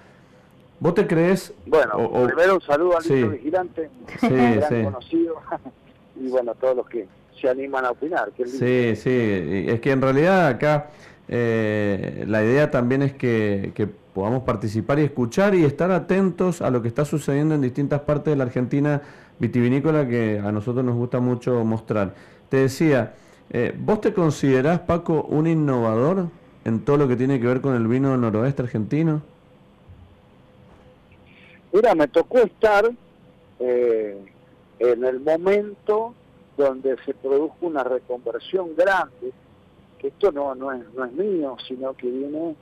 ¿vos 0.79 0.93
te 0.93 1.07
crees? 1.07 1.51
Bueno, 1.65 2.11
primero 2.27 2.53
un 2.53 2.61
saludo 2.61 2.95
al 2.95 3.31
Vigilante, 3.31 3.89
sí, 4.19 4.27
gran 4.29 4.83
conocido, 4.83 5.37
y 6.15 6.27
bueno, 6.29 6.53
todos 6.53 6.77
los 6.77 6.87
que 6.87 7.07
se 7.39 7.49
animan 7.49 7.85
a 7.85 7.91
opinar. 7.91 8.31
sí, 8.37 8.95
sí, 8.95 9.65
es 9.67 9.79
que 9.79 9.91
en 9.91 10.01
realidad 10.01 10.47
acá 10.47 10.89
eh, 11.27 12.23
la 12.27 12.43
idea 12.43 12.71
también 12.71 13.01
es 13.01 13.13
que, 13.13 13.71
podamos 14.13 14.43
participar 14.43 14.97
y 14.97 15.03
escuchar 15.03 15.53
y 15.53 15.63
estar 15.63 15.91
atentos 15.91 16.63
a 16.63 16.71
lo 16.71 16.81
que 16.81 16.87
está 16.87 17.05
sucediendo 17.05 17.53
en 17.53 17.61
distintas 17.61 18.01
partes 18.01 18.31
de 18.31 18.35
la 18.35 18.45
Argentina 18.45 18.99
vitivinícola 19.37 20.07
que 20.07 20.39
a 20.43 20.51
nosotros 20.51 20.83
nos 20.83 20.95
gusta 20.95 21.19
mucho 21.19 21.63
mostrar. 21.63 22.15
Te 22.49 22.57
decía, 22.57 23.13
eh, 23.51 23.75
¿vos 23.77 24.01
te 24.01 24.13
considerás, 24.13 24.79
Paco, 24.79 25.21
un 25.29 25.45
innovador 25.45 26.29
en 26.65 26.79
todo 26.79 26.97
lo 26.97 27.07
que 27.07 27.15
tiene 27.15 27.39
que 27.39 27.45
ver 27.45 27.61
con 27.61 27.75
el 27.75 27.87
vino 27.87 28.17
noroeste 28.17 28.63
argentino? 28.63 29.21
Mira, 31.71 31.93
me 31.93 32.07
tocó 32.07 32.39
estar 32.39 32.89
eh, 33.59 34.17
en 34.79 35.05
el 35.05 35.19
momento 35.19 36.15
donde 36.57 36.97
se 37.05 37.13
produjo 37.13 37.55
una 37.61 37.83
reconversión 37.83 38.75
grande, 38.75 39.31
que 39.99 40.07
esto 40.07 40.31
no, 40.31 40.55
no, 40.55 40.73
es, 40.73 40.81
no 40.93 41.05
es 41.05 41.13
mío, 41.13 41.55
sino 41.67 41.93
que 41.93 42.09
viene, 42.09 42.55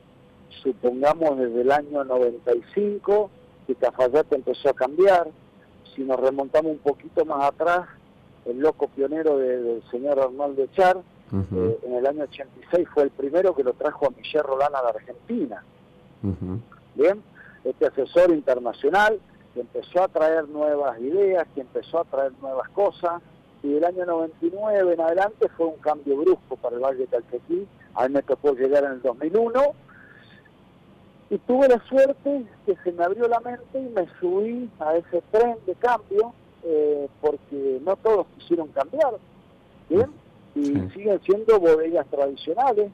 supongamos, 0.62 1.38
desde 1.38 1.62
el 1.62 1.72
año 1.72 2.04
95, 2.04 3.30
que 3.66 3.76
Cafayate 3.76 4.36
empezó 4.36 4.70
a 4.70 4.74
cambiar, 4.74 5.30
si 5.96 6.04
nos 6.04 6.20
remontamos 6.20 6.74
un 6.74 6.80
poquito 6.80 7.26
más 7.26 7.46
atrás, 7.46 7.88
el 8.46 8.60
loco 8.60 8.88
pionero 8.90 9.38
del 9.38 9.82
señor 9.90 10.20
Arnaldo 10.20 10.64
Echar, 10.64 10.98
eh, 11.34 11.80
en 11.84 11.94
el 11.96 12.06
año 12.06 12.24
86 12.24 12.88
fue 12.94 13.04
el 13.04 13.10
primero 13.10 13.56
que 13.56 13.64
lo 13.64 13.74
trajo 13.74 14.06
a 14.06 14.10
Michelle 14.12 14.44
Rolana 14.44 14.82
de 14.82 14.90
Argentina. 14.90 15.64
Bien, 16.96 17.22
este 17.64 17.88
asesor 17.88 18.32
internacional 18.32 19.20
que 19.54 19.62
empezó 19.62 20.04
a 20.04 20.08
traer 20.08 20.48
nuevas 20.50 21.00
ideas, 21.00 21.48
que 21.56 21.62
empezó 21.62 22.00
a 22.00 22.04
traer 22.04 22.32
nuevas 22.42 22.70
cosas, 22.70 23.22
y 23.66 23.74
del 23.74 23.84
año 23.84 24.06
99 24.06 24.94
en 24.94 25.02
adelante 25.02 25.50
fue 25.58 25.66
un 25.66 25.78
cambio 25.78 26.18
brusco 26.18 26.56
para 26.58 26.76
el 26.76 26.84
Valle 26.84 27.00
de 27.00 27.08
Calquequí, 27.08 27.68
a 27.96 28.08
mí 28.08 28.14
me 28.14 28.22
tocó 28.22 28.54
llegar 28.54 28.84
en 28.84 28.92
el 28.92 29.02
2001, 29.02 29.62
y 31.32 31.38
tuve 31.40 31.68
la 31.68 31.84
suerte 31.88 32.46
que 32.66 32.76
se 32.84 32.92
me 32.92 33.04
abrió 33.04 33.28
la 33.28 33.40
mente 33.40 33.80
y 33.80 33.90
me 33.90 34.08
subí 34.20 34.70
a 34.80 34.96
ese 34.96 35.24
tren 35.32 35.58
de 35.66 35.74
cambio, 35.76 36.34
eh, 36.64 37.08
porque 37.22 37.80
no 37.84 37.96
todos 37.96 38.28
quisieron 38.38 38.68
cambiar, 38.68 39.16
¿bien? 39.90 40.12
Y 40.54 40.64
siguen 40.94 41.20
siendo 41.26 41.60
bodegas 41.60 42.06
tradicionales 42.08 42.92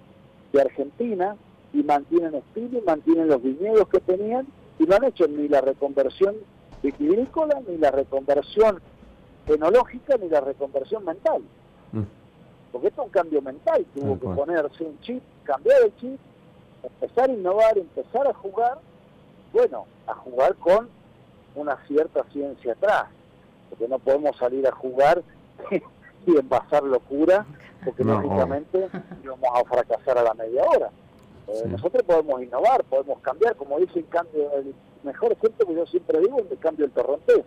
de 0.53 0.61
Argentina, 0.61 1.35
y 1.73 1.83
mantienen 1.83 2.35
estilo, 2.35 2.79
y 2.79 2.81
mantienen 2.81 3.27
los 3.27 3.43
viñedos 3.43 3.89
que 3.89 3.99
tenían, 3.99 4.47
y 4.79 4.83
no 4.83 4.95
han 4.95 5.03
hecho 5.03 5.27
ni 5.27 5.49
la 5.49 5.59
reconversión 5.59 6.35
vitivinícola, 6.81 7.61
ni 7.67 7.77
la 7.77 7.91
reconversión 7.91 8.81
tecnológica, 9.45 10.17
ni 10.17 10.29
la 10.29 10.41
reconversión 10.41 11.05
mental. 11.05 11.41
Mm. 11.91 12.03
Porque 12.71 12.87
esto 12.87 13.01
es 13.01 13.07
un 13.07 13.11
cambio 13.11 13.41
mental, 13.41 13.85
tuvo 13.93 14.19
que 14.19 14.27
ponerse 14.27 14.83
un 14.83 14.99
chip, 15.01 15.21
cambiar 15.43 15.81
el 15.83 15.95
chip, 15.97 16.19
empezar 16.83 17.29
a 17.29 17.33
innovar, 17.33 17.77
empezar 17.77 18.27
a 18.27 18.33
jugar, 18.33 18.79
bueno, 19.51 19.85
a 20.07 20.13
jugar 20.15 20.55
con 20.55 20.89
una 21.55 21.77
cierta 21.87 22.23
ciencia 22.31 22.73
atrás, 22.73 23.05
porque 23.69 23.87
no 23.87 23.99
podemos 23.99 24.37
salir 24.37 24.65
a 24.67 24.71
jugar 24.71 25.21
y 26.25 26.37
envasar 26.37 26.83
locura, 26.83 27.45
porque 27.83 28.03
lógicamente 28.03 28.87
íbamos 29.23 29.49
a 29.53 29.63
fracasar 29.65 30.17
a 30.17 30.23
la 30.23 30.33
media 30.33 30.63
hora. 30.63 30.89
Eh, 31.47 31.67
nosotros 31.67 32.03
podemos 32.03 32.41
innovar, 32.41 32.83
podemos 32.85 33.19
cambiar, 33.19 33.55
como 33.55 33.79
dice 33.79 33.99
el 33.99 34.07
cambio, 34.07 34.49
el 34.53 34.73
mejor 35.03 35.33
ejemplo 35.33 35.67
que 35.67 35.75
yo 35.75 35.85
siempre 35.87 36.19
digo 36.19 36.39
es 36.39 36.51
el 36.51 36.59
cambio 36.59 36.85
del 36.85 36.93
torrontés. 36.93 37.43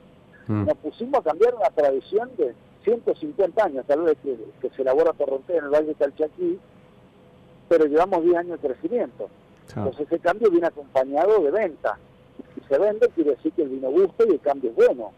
Mm. 0.47 0.67
Nos 0.67 0.77
pusimos 0.79 1.21
a 1.21 1.31
cambiar 1.31 1.55
una 1.55 1.71
tradición 1.71 2.31
de 2.37 2.55
150 2.85 3.65
años, 3.65 3.85
tal 3.87 4.03
vez 4.03 4.17
que, 4.23 4.71
se 4.71 4.83
elabora 4.83 5.13
torrontés 5.13 5.57
en 5.57 5.65
el 5.65 5.71
Valle 5.71 5.87
de 5.87 5.95
Calchaquí, 5.95 6.59
pero 7.69 7.87
llevamos 7.87 8.23
10 8.23 8.37
años 8.37 8.61
de 8.61 8.69
crecimiento. 8.69 9.29
Entonces 9.69 10.07
ese 10.07 10.19
cambio 10.19 10.51
viene 10.51 10.67
acompañado 10.67 11.41
de 11.41 11.51
venta. 11.51 11.99
Si 12.55 12.61
se 12.69 12.79
vende, 12.79 13.09
quiere 13.09 13.31
decir 13.31 13.53
que 13.53 13.63
el 13.63 13.71
vino 13.71 13.91
gusta 13.91 14.25
y 14.29 14.33
el 14.33 14.41
cambio 14.41 14.71
es 14.71 14.77
bueno. 14.77 15.13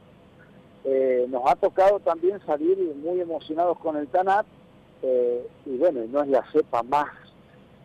Eh, 0.84 1.26
nos 1.28 1.42
ha 1.50 1.56
tocado 1.56 1.98
también 1.98 2.40
salir 2.46 2.78
muy 3.02 3.20
emocionados 3.20 3.78
con 3.78 3.96
el 3.96 4.06
Tanat, 4.06 4.46
eh, 5.02 5.46
y 5.66 5.76
bueno, 5.76 6.00
no 6.08 6.22
es 6.22 6.28
la 6.28 6.44
cepa 6.52 6.82
más 6.84 7.08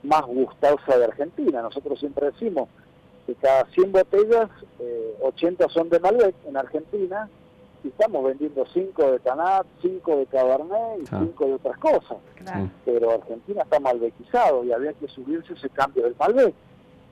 más 0.04 0.26
gustosa 0.26 0.98
de 0.98 1.06
Argentina. 1.06 1.62
Nosotros 1.62 2.00
siempre 2.00 2.32
decimos 2.32 2.70
que 3.26 3.36
cada 3.36 3.66
100 3.66 3.92
botellas, 3.92 4.50
80 5.22 5.64
eh, 5.64 5.68
son 5.70 5.90
de 5.90 6.00
Malbec 6.00 6.36
en 6.46 6.58
Argentina, 6.58 7.30
y 7.84 7.88
estamos 7.88 8.24
vendiendo 8.24 8.64
5 8.74 9.12
de 9.12 9.20
Tanat, 9.20 9.66
5 9.82 10.18
de 10.18 10.26
Cabernet 10.28 11.02
y 11.02 11.06
5 11.08 11.46
de 11.46 11.54
otras 11.54 11.78
cosas. 11.80 12.18
Pero 12.86 13.12
Argentina 13.12 13.64
está 13.64 13.80
malbequizado 13.80 14.64
y 14.64 14.72
había 14.72 14.94
que 14.94 15.08
subirse 15.08 15.54
ese 15.54 15.70
cambio 15.70 16.04
del 16.04 16.16
Malbec 16.20 16.54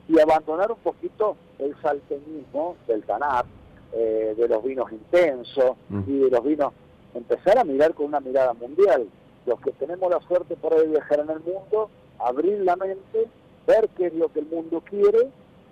y 0.08 0.20
abandonar 0.20 0.70
un 0.70 0.78
poquito 0.78 1.36
el 1.58 1.74
salteñismo 1.82 2.76
del 2.86 3.02
Tanat, 3.02 3.46
eh, 3.92 4.34
de 4.36 4.48
los 4.48 4.62
vinos 4.62 4.90
intensos 4.92 5.76
mm. 5.88 6.02
y 6.06 6.18
de 6.18 6.30
los 6.30 6.44
vinos, 6.44 6.72
empezar 7.14 7.58
a 7.58 7.64
mirar 7.64 7.94
con 7.94 8.06
una 8.06 8.20
mirada 8.20 8.52
mundial. 8.54 9.08
Los 9.46 9.60
que 9.60 9.72
tenemos 9.72 10.10
la 10.10 10.20
suerte 10.20 10.56
por 10.56 10.88
viajar 10.88 11.20
en 11.20 11.30
el 11.30 11.40
mundo, 11.40 11.90
abrir 12.18 12.60
la 12.60 12.76
mente, 12.76 13.26
ver 13.66 13.88
qué 13.96 14.06
es 14.06 14.14
lo 14.14 14.28
que 14.32 14.40
el 14.40 14.46
mundo 14.46 14.82
quiere 14.88 15.28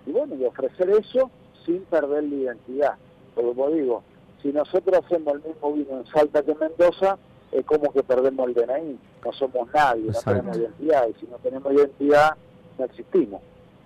y 0.09 0.13
bueno, 0.13 0.35
y 0.37 0.45
ofrecer 0.45 0.89
eso 0.91 1.31
sin 1.67 1.83
perder 1.83 2.25
la 2.25 2.35
identidad. 2.35 2.95
Como 3.35 3.69
digo, 3.71 4.03
si 4.43 4.53
nosotros 4.53 5.05
hacemos 5.05 5.35
el 5.35 5.43
mismo 5.43 5.73
vino 5.75 5.99
en 5.99 6.07
Salta 6.07 6.43
que 6.43 6.53
en 6.53 6.59
Mendoza, 6.59 7.19
es 7.53 7.65
como 7.67 7.93
que 7.93 8.03
perdemos 8.03 8.49
el 8.49 8.55
DNI, 8.55 8.99
no 9.25 9.33
somos 9.33 9.69
nadie, 9.73 10.11
no 10.11 10.21
tenemos 10.21 10.57
identidad, 10.57 11.09
y 11.09 11.21
si 11.21 11.27
no 11.27 11.37
tenemos 11.39 11.73
identidad, 11.73 12.37
no 12.79 12.85
existimos. 12.87 13.43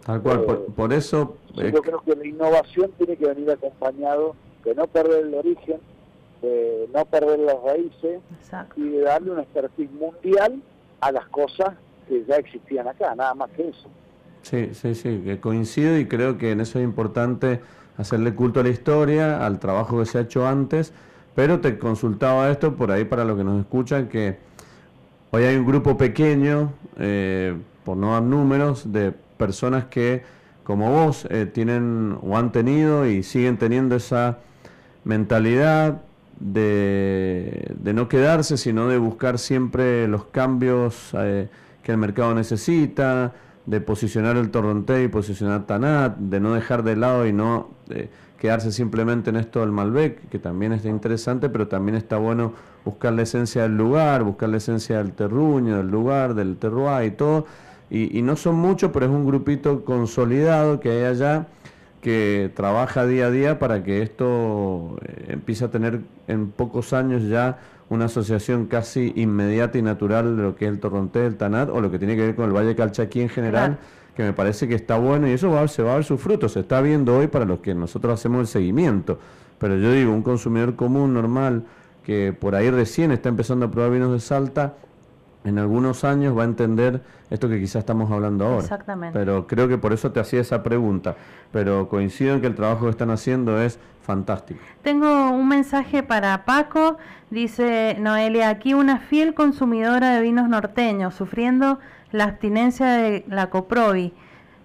Tal 0.06 0.22
cual, 0.22 0.44
por, 0.76 0.92
eh, 0.92 0.96
eso... 0.96 1.36
Yo 1.54 1.62
eh, 1.64 1.72
creo 1.72 2.00
que 2.00 2.14
la 2.14 2.26
innovación 2.26 2.92
tiene 2.98 3.16
que 3.16 3.26
venir 3.26 3.50
acompañado 3.50 4.36
de 4.64 4.74
no 4.74 4.86
perder 4.86 5.26
el 5.26 5.34
origen, 5.34 5.80
de 6.40 6.88
no 6.92 7.04
perder 7.04 7.40
las 7.40 7.60
raíces 7.62 8.20
y 8.76 8.88
de 8.88 9.00
darle 9.00 9.32
una 9.32 9.42
expertise 9.42 9.90
mundial 9.92 10.62
a 11.00 11.12
las 11.12 11.26
cosas 11.28 11.74
que 12.08 12.24
ya 12.24 12.36
existían 12.36 12.86
acá, 12.86 13.14
nada 13.14 13.34
más 13.34 13.50
que 13.50 13.68
eso. 13.68 13.88
Sí, 14.42 14.70
sí, 14.74 14.94
sí, 14.94 15.22
que 15.24 15.40
coincido 15.40 15.98
y 15.98 16.06
creo 16.06 16.36
que 16.36 16.50
en 16.50 16.60
eso 16.60 16.78
es 16.78 16.84
importante 16.84 17.60
hacerle 17.96 18.34
culto 18.34 18.60
a 18.60 18.62
la 18.62 18.70
historia, 18.70 19.44
al 19.44 19.58
trabajo 19.58 20.00
que 20.00 20.06
se 20.06 20.18
ha 20.18 20.20
hecho 20.22 20.46
antes, 20.46 20.92
pero 21.34 21.60
te 21.60 21.78
consultaba 21.78 22.50
esto 22.50 22.74
por 22.74 22.90
ahí 22.90 23.04
para 23.04 23.24
los 23.24 23.36
que 23.36 23.44
nos 23.44 23.60
escuchan, 23.60 24.08
que 24.08 24.38
hoy 25.30 25.44
hay 25.44 25.56
un 25.56 25.66
grupo 25.66 25.96
pequeño, 25.96 26.72
eh, 26.98 27.56
por 27.84 27.96
no 27.96 28.12
dar 28.12 28.22
números, 28.22 28.92
de 28.92 29.12
personas 29.36 29.84
que, 29.86 30.22
como 30.64 30.90
vos, 30.90 31.26
eh, 31.30 31.46
tienen 31.46 32.18
o 32.22 32.36
han 32.36 32.52
tenido 32.52 33.06
y 33.06 33.22
siguen 33.22 33.58
teniendo 33.58 33.96
esa 33.96 34.38
mentalidad 35.04 36.02
de, 36.40 37.72
de 37.78 37.92
no 37.92 38.08
quedarse, 38.08 38.56
sino 38.56 38.88
de 38.88 38.98
buscar 38.98 39.38
siempre 39.38 40.08
los 40.08 40.24
cambios. 40.24 41.10
Eh, 41.14 41.48
que 41.82 41.92
el 41.92 41.98
mercado 41.98 42.34
necesita, 42.34 43.32
de 43.66 43.80
posicionar 43.80 44.36
el 44.36 44.50
Torronté 44.50 45.04
y 45.04 45.08
posicionar 45.08 45.66
Tanat, 45.66 46.16
de 46.16 46.40
no 46.40 46.54
dejar 46.54 46.82
de 46.82 46.96
lado 46.96 47.26
y 47.26 47.32
no 47.32 47.68
eh, 47.90 48.08
quedarse 48.38 48.72
simplemente 48.72 49.30
en 49.30 49.36
esto 49.36 49.60
del 49.60 49.70
Malbec, 49.70 50.28
que 50.28 50.38
también 50.38 50.72
está 50.72 50.88
interesante, 50.88 51.48
pero 51.48 51.68
también 51.68 51.96
está 51.96 52.18
bueno 52.18 52.52
buscar 52.84 53.12
la 53.12 53.22
esencia 53.22 53.62
del 53.62 53.76
lugar, 53.76 54.24
buscar 54.24 54.48
la 54.48 54.56
esencia 54.56 54.98
del 54.98 55.12
terruño, 55.12 55.76
del 55.76 55.88
lugar, 55.88 56.34
del 56.34 56.56
terroir 56.56 57.06
y 57.06 57.10
todo. 57.12 57.46
Y, 57.88 58.18
y 58.18 58.22
no 58.22 58.36
son 58.36 58.56
muchos, 58.56 58.90
pero 58.92 59.06
es 59.06 59.12
un 59.12 59.26
grupito 59.26 59.84
consolidado 59.84 60.80
que 60.80 60.90
hay 60.90 61.04
allá 61.04 61.46
que 62.02 62.50
trabaja 62.54 63.06
día 63.06 63.26
a 63.26 63.30
día 63.30 63.58
para 63.60 63.84
que 63.84 64.02
esto 64.02 64.98
eh, 65.02 65.26
empiece 65.28 65.64
a 65.64 65.70
tener 65.70 66.00
en 66.26 66.50
pocos 66.50 66.92
años 66.92 67.22
ya 67.22 67.58
una 67.92 68.06
asociación 68.06 68.66
casi 68.66 69.12
inmediata 69.16 69.76
y 69.76 69.82
natural 69.82 70.34
de 70.36 70.42
lo 70.42 70.56
que 70.56 70.64
es 70.64 70.70
el 70.70 70.80
Torronté, 70.80 71.26
el 71.26 71.36
Tanat 71.36 71.68
o 71.68 71.78
lo 71.82 71.90
que 71.90 71.98
tiene 71.98 72.16
que 72.16 72.22
ver 72.22 72.34
con 72.34 72.46
el 72.46 72.52
Valle 72.52 72.74
Calchaquí 72.74 73.20
en 73.20 73.28
general, 73.28 73.78
que 74.16 74.22
me 74.22 74.32
parece 74.32 74.66
que 74.66 74.74
está 74.74 74.96
bueno 74.96 75.28
y 75.28 75.32
eso 75.32 75.50
va, 75.50 75.68
se 75.68 75.82
va 75.82 75.92
a 75.92 75.94
ver 75.96 76.04
sus 76.04 76.18
frutos, 76.18 76.52
se 76.52 76.60
está 76.60 76.80
viendo 76.80 77.18
hoy 77.18 77.26
para 77.26 77.44
los 77.44 77.60
que 77.60 77.74
nosotros 77.74 78.14
hacemos 78.14 78.40
el 78.40 78.46
seguimiento. 78.46 79.18
Pero 79.58 79.76
yo 79.76 79.92
digo, 79.92 80.10
un 80.10 80.22
consumidor 80.22 80.74
común, 80.74 81.12
normal, 81.12 81.64
que 82.02 82.32
por 82.32 82.54
ahí 82.54 82.70
recién 82.70 83.12
está 83.12 83.28
empezando 83.28 83.66
a 83.66 83.70
probar 83.70 83.90
vinos 83.90 84.10
de 84.10 84.20
Salta, 84.20 84.74
en 85.44 85.58
algunos 85.58 86.04
años 86.04 86.36
va 86.36 86.42
a 86.42 86.46
entender 86.46 87.02
esto 87.28 87.48
que 87.48 87.60
quizás 87.60 87.80
estamos 87.80 88.10
hablando 88.10 88.46
ahora. 88.46 88.62
Exactamente. 88.62 89.18
Pero 89.18 89.46
creo 89.46 89.68
que 89.68 89.76
por 89.76 89.92
eso 89.92 90.12
te 90.12 90.20
hacía 90.20 90.40
esa 90.40 90.62
pregunta. 90.62 91.16
Pero 91.52 91.88
coincido 91.88 92.34
en 92.34 92.40
que 92.40 92.46
el 92.46 92.54
trabajo 92.54 92.84
que 92.84 92.90
están 92.90 93.10
haciendo 93.10 93.60
es 93.60 93.78
fantástico. 94.02 94.60
Tengo 94.82 95.30
un 95.30 95.48
mensaje 95.48 96.02
para 96.02 96.44
Paco. 96.44 96.98
Dice 97.30 97.96
Noelia, 97.98 98.50
aquí 98.50 98.74
una 98.74 98.98
fiel 98.98 99.34
consumidora 99.34 100.14
de 100.14 100.20
vinos 100.20 100.48
norteños, 100.48 101.14
sufriendo 101.14 101.78
la 102.10 102.24
abstinencia 102.24 102.86
de 102.88 103.24
la 103.28 103.48
Coprovi. 103.48 104.12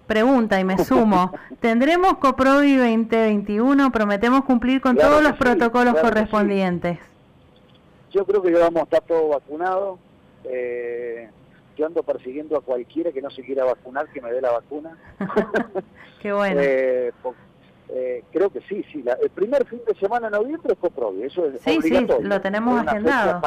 Pregunta 0.06 0.60
y 0.60 0.64
me 0.64 0.78
sumo, 0.84 1.32
¿tendremos 1.60 2.18
Coprovi 2.18 2.76
2021? 2.76 3.90
Prometemos 3.92 4.44
cumplir 4.44 4.80
con 4.80 4.96
todos 4.96 5.22
los 5.22 5.32
protocolos 5.34 5.94
correspondientes. 5.94 6.98
Yo 8.10 8.24
creo 8.24 8.42
que 8.42 8.52
ya 8.52 8.60
vamos 8.60 8.80
a 8.80 8.84
estar 8.84 9.02
todos 9.02 9.30
vacunados 9.30 9.98
eh, 10.44 11.28
yo 11.76 11.86
ando 11.86 12.02
persiguiendo 12.02 12.56
a 12.56 12.60
cualquiera 12.60 13.12
que 13.12 13.22
no 13.22 13.30
se 13.30 13.42
quiera 13.42 13.64
vacunar, 13.64 14.08
que 14.08 14.20
me 14.20 14.32
dé 14.32 14.40
la 14.40 14.52
vacuna. 14.52 14.96
Qué 16.20 16.32
bueno. 16.32 16.60
Eh, 16.64 17.12
eh, 17.90 18.22
creo 18.30 18.50
que 18.50 18.60
sí, 18.68 18.84
sí. 18.92 19.02
el 19.22 19.30
primer 19.30 19.66
fin 19.66 19.80
de 19.86 19.94
semana 19.94 20.28
de 20.28 20.38
noviembre 20.38 20.72
es 20.74 20.78
Coprovio, 20.78 21.24
eso 21.24 21.46
es 21.46 21.60
Sí, 21.62 21.80
sí, 21.82 22.06
lo 22.20 22.40
tenemos 22.40 22.86
agendado. 22.86 23.40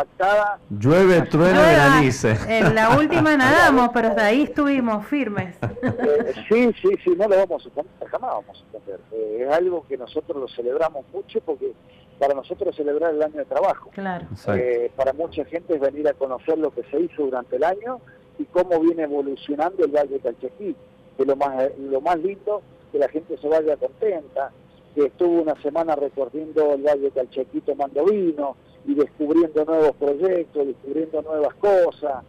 Llueve, 0.70 1.22
trueno, 1.24 1.62
granice. 1.62 2.38
En 2.48 2.74
la 2.74 2.90
última 2.98 3.38
nadamos, 3.38 3.90
pero 3.94 4.10
hasta 4.10 4.26
ahí 4.26 4.44
estuvimos 4.44 5.06
firmes. 5.06 5.56
Eh, 5.84 6.34
sí, 6.50 6.74
sí, 6.82 6.90
sí, 7.04 7.12
no 7.18 7.28
lo 7.28 7.38
vamos 7.38 7.62
a 7.62 7.64
suspender, 7.64 7.94
jamás 8.10 8.32
vamos 8.32 8.50
a 8.50 8.54
suspender. 8.54 9.00
es 9.12 9.52
algo 9.52 9.86
que 9.88 9.98
nosotros 9.98 10.38
lo 10.38 10.48
celebramos 10.48 11.06
mucho 11.14 11.40
porque 11.42 11.74
para 12.18 12.34
nosotros 12.34 12.70
es 12.70 12.76
celebrar 12.76 13.14
el 13.14 13.22
año 13.22 13.38
de 13.38 13.46
trabajo. 13.46 13.90
Claro. 13.94 14.28
Eh, 14.56 14.92
para 14.96 15.14
mucha 15.14 15.46
gente 15.46 15.76
es 15.76 15.80
venir 15.80 16.08
a 16.08 16.14
conocer 16.14 16.58
lo 16.58 16.72
que 16.72 16.84
se 16.84 17.00
hizo 17.00 17.24
durante 17.24 17.56
el 17.56 17.64
año 17.64 18.00
y 18.40 18.46
cómo 18.46 18.80
viene 18.80 19.04
evolucionando 19.04 19.86
el 19.86 19.92
Valle 19.92 20.16
de 20.16 20.20
Calchaquí, 20.20 20.76
que 21.18 21.26
lo 21.26 21.36
más, 21.36 21.72
lo 21.78 22.02
más 22.02 22.18
lindo 22.18 22.62
que 22.92 23.00
la 23.00 23.10
gente 23.10 23.38
se 23.38 23.48
vaya 23.48 23.78
contenta, 23.78 24.52
que 24.96 25.06
estuvo 25.06 25.42
una 25.42 25.60
semana 25.62 25.96
recorriendo 25.96 26.74
el 26.74 26.84
Valle 26.84 27.04
de 27.04 27.12
Calchaquí 27.12 27.62
tomando 27.62 28.06
vino 28.06 28.56
y 28.86 28.96
descubriendo 28.96 29.64
nuevos 29.66 29.96
proyectos, 29.96 30.68
descubriendo 30.68 31.22
nuevas 31.22 31.54
cosas, 31.56 32.24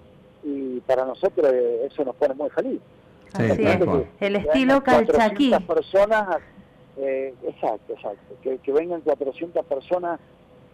y 0.45 0.81
para 0.81 1.05
nosotros 1.05 1.53
eso 1.53 2.05
nos 2.05 2.15
pone 2.17 2.35
muy 2.35 2.51
feliz. 2.51 2.81
el 4.21 4.37
estilo 4.37 4.83
Calchaquí. 4.83 5.53
personas 5.67 6.41
eh, 6.97 7.35
exacto, 7.43 7.95
exacto. 7.95 8.35
Que, 8.43 8.59
que, 8.59 8.73
vengan 8.73 9.01
400 9.01 9.65
personas 9.65 10.21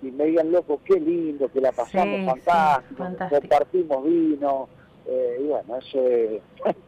y 0.02 0.10
me 0.10 0.24
digan, 0.24 0.50
loco, 0.50 0.80
qué 0.84 0.98
lindo, 0.98 1.50
que 1.50 1.60
la 1.60 1.72
pasamos 1.72 2.26
fantástico, 2.26 3.04
compartimos 3.30 4.04
vino. 4.04 4.68
Eh, 5.06 5.38
y 5.40 5.46
bueno, 5.46 5.76
eso 5.76 6.06
es... 6.06 6.42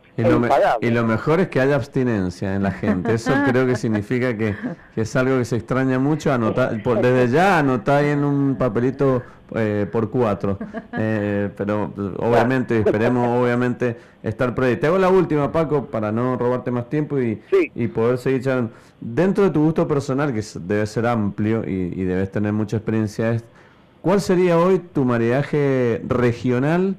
Y 0.81 0.91
lo, 0.91 1.05
mejor 1.05 1.41
es 1.41 1.49
que 1.49 1.61
haya 1.61 1.77
abstinencia 1.77 2.55
en 2.55 2.63
la 2.63 2.71
gente. 2.71 3.15
Eso 3.15 3.33
creo 3.49 3.67
que 3.67 3.77
significa 3.77 4.37
que, 4.37 4.55
es 4.97 5.17
algo 5.17 5.39
que 5.39 5.45
se 5.45 5.57
extraña 5.57 5.99
mucho. 5.99 6.33
Anotar, 6.33 6.83
por, 6.83 7.01
desde 7.01 7.33
ya 7.33 7.59
anotáis 7.59 8.09
en 8.09 8.25
un 8.25 8.57
papelito 8.57 9.23
eh, 9.55 9.87
por 9.91 10.11
cuatro. 10.11 10.59
Eh, 10.93 11.51
pero 11.57 11.93
obviamente, 12.19 12.79
esperemos 12.79 13.29
obviamente 13.43 13.97
estar 14.23 14.55
por 14.55 14.65
ahí. 14.65 14.77
Te 14.77 14.87
hago 14.87 14.99
la 14.99 15.09
última, 15.09 15.51
Paco, 15.51 15.87
para 15.87 16.13
no 16.13 16.37
robarte 16.37 16.71
más 16.71 16.89
tiempo 16.89 17.19
y, 17.19 17.41
y 17.75 17.89
poder 17.89 18.19
seguir 18.19 18.43
charlando. 18.43 18.73
Dentro 19.01 19.45
de 19.45 19.51
tu 19.51 19.65
gusto 19.65 19.89
personal, 19.89 20.33
que 20.33 20.43
debe 20.61 20.87
ser 20.87 21.07
amplio 21.07 21.65
y, 21.67 21.93
y 21.95 22.05
debes 22.05 22.31
tener 22.31 22.53
mucha 22.53 22.77
experiencia, 22.77 23.41
¿cuál 24.03 24.21
sería 24.21 24.59
hoy 24.59 24.79
tu 24.79 25.05
maridaje 25.05 26.03
regional? 26.07 26.97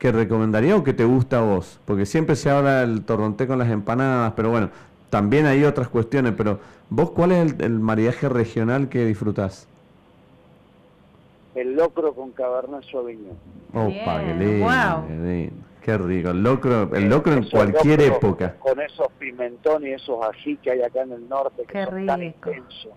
Que 0.00 0.10
recomendaría 0.10 0.74
o 0.74 0.82
que 0.82 0.94
te 0.94 1.04
gusta 1.04 1.38
a 1.38 1.42
vos? 1.42 1.78
Porque 1.84 2.06
siempre 2.06 2.34
se 2.34 2.50
habla 2.50 2.80
del 2.80 3.04
torronté 3.04 3.46
con 3.46 3.58
las 3.58 3.68
empanadas, 3.68 4.32
pero 4.34 4.50
bueno, 4.50 4.70
también 5.10 5.44
hay 5.44 5.62
otras 5.62 5.88
cuestiones, 5.88 6.32
pero 6.36 6.58
vos 6.88 7.10
cuál 7.10 7.32
es 7.32 7.54
el, 7.60 7.78
mariaje 7.78 8.28
regional 8.30 8.88
que 8.88 9.04
disfrutás? 9.04 9.68
El 11.54 11.74
locro 11.74 12.14
con 12.14 12.30
cabernet 12.32 12.82
sauvignon. 12.90 13.36
Opa, 13.74 14.24
qué 14.24 14.34
lindo, 14.34 15.56
qué 15.84 15.98
rico. 15.98 16.30
El 16.30 16.42
locro, 16.42 16.94
el 16.94 17.08
locro 17.10 17.34
en 17.34 17.50
cualquier 17.50 18.00
época. 18.00 18.56
Con 18.58 18.80
esos 18.80 19.08
pimentones 19.18 19.90
y 19.90 19.92
esos 19.92 20.24
ají 20.24 20.56
que 20.56 20.70
hay 20.70 20.82
acá 20.82 21.02
en 21.02 21.12
el 21.12 21.28
norte 21.28 21.64
que 21.64 21.84
son 21.84 22.06
tan 22.06 22.22
intensos. 22.22 22.92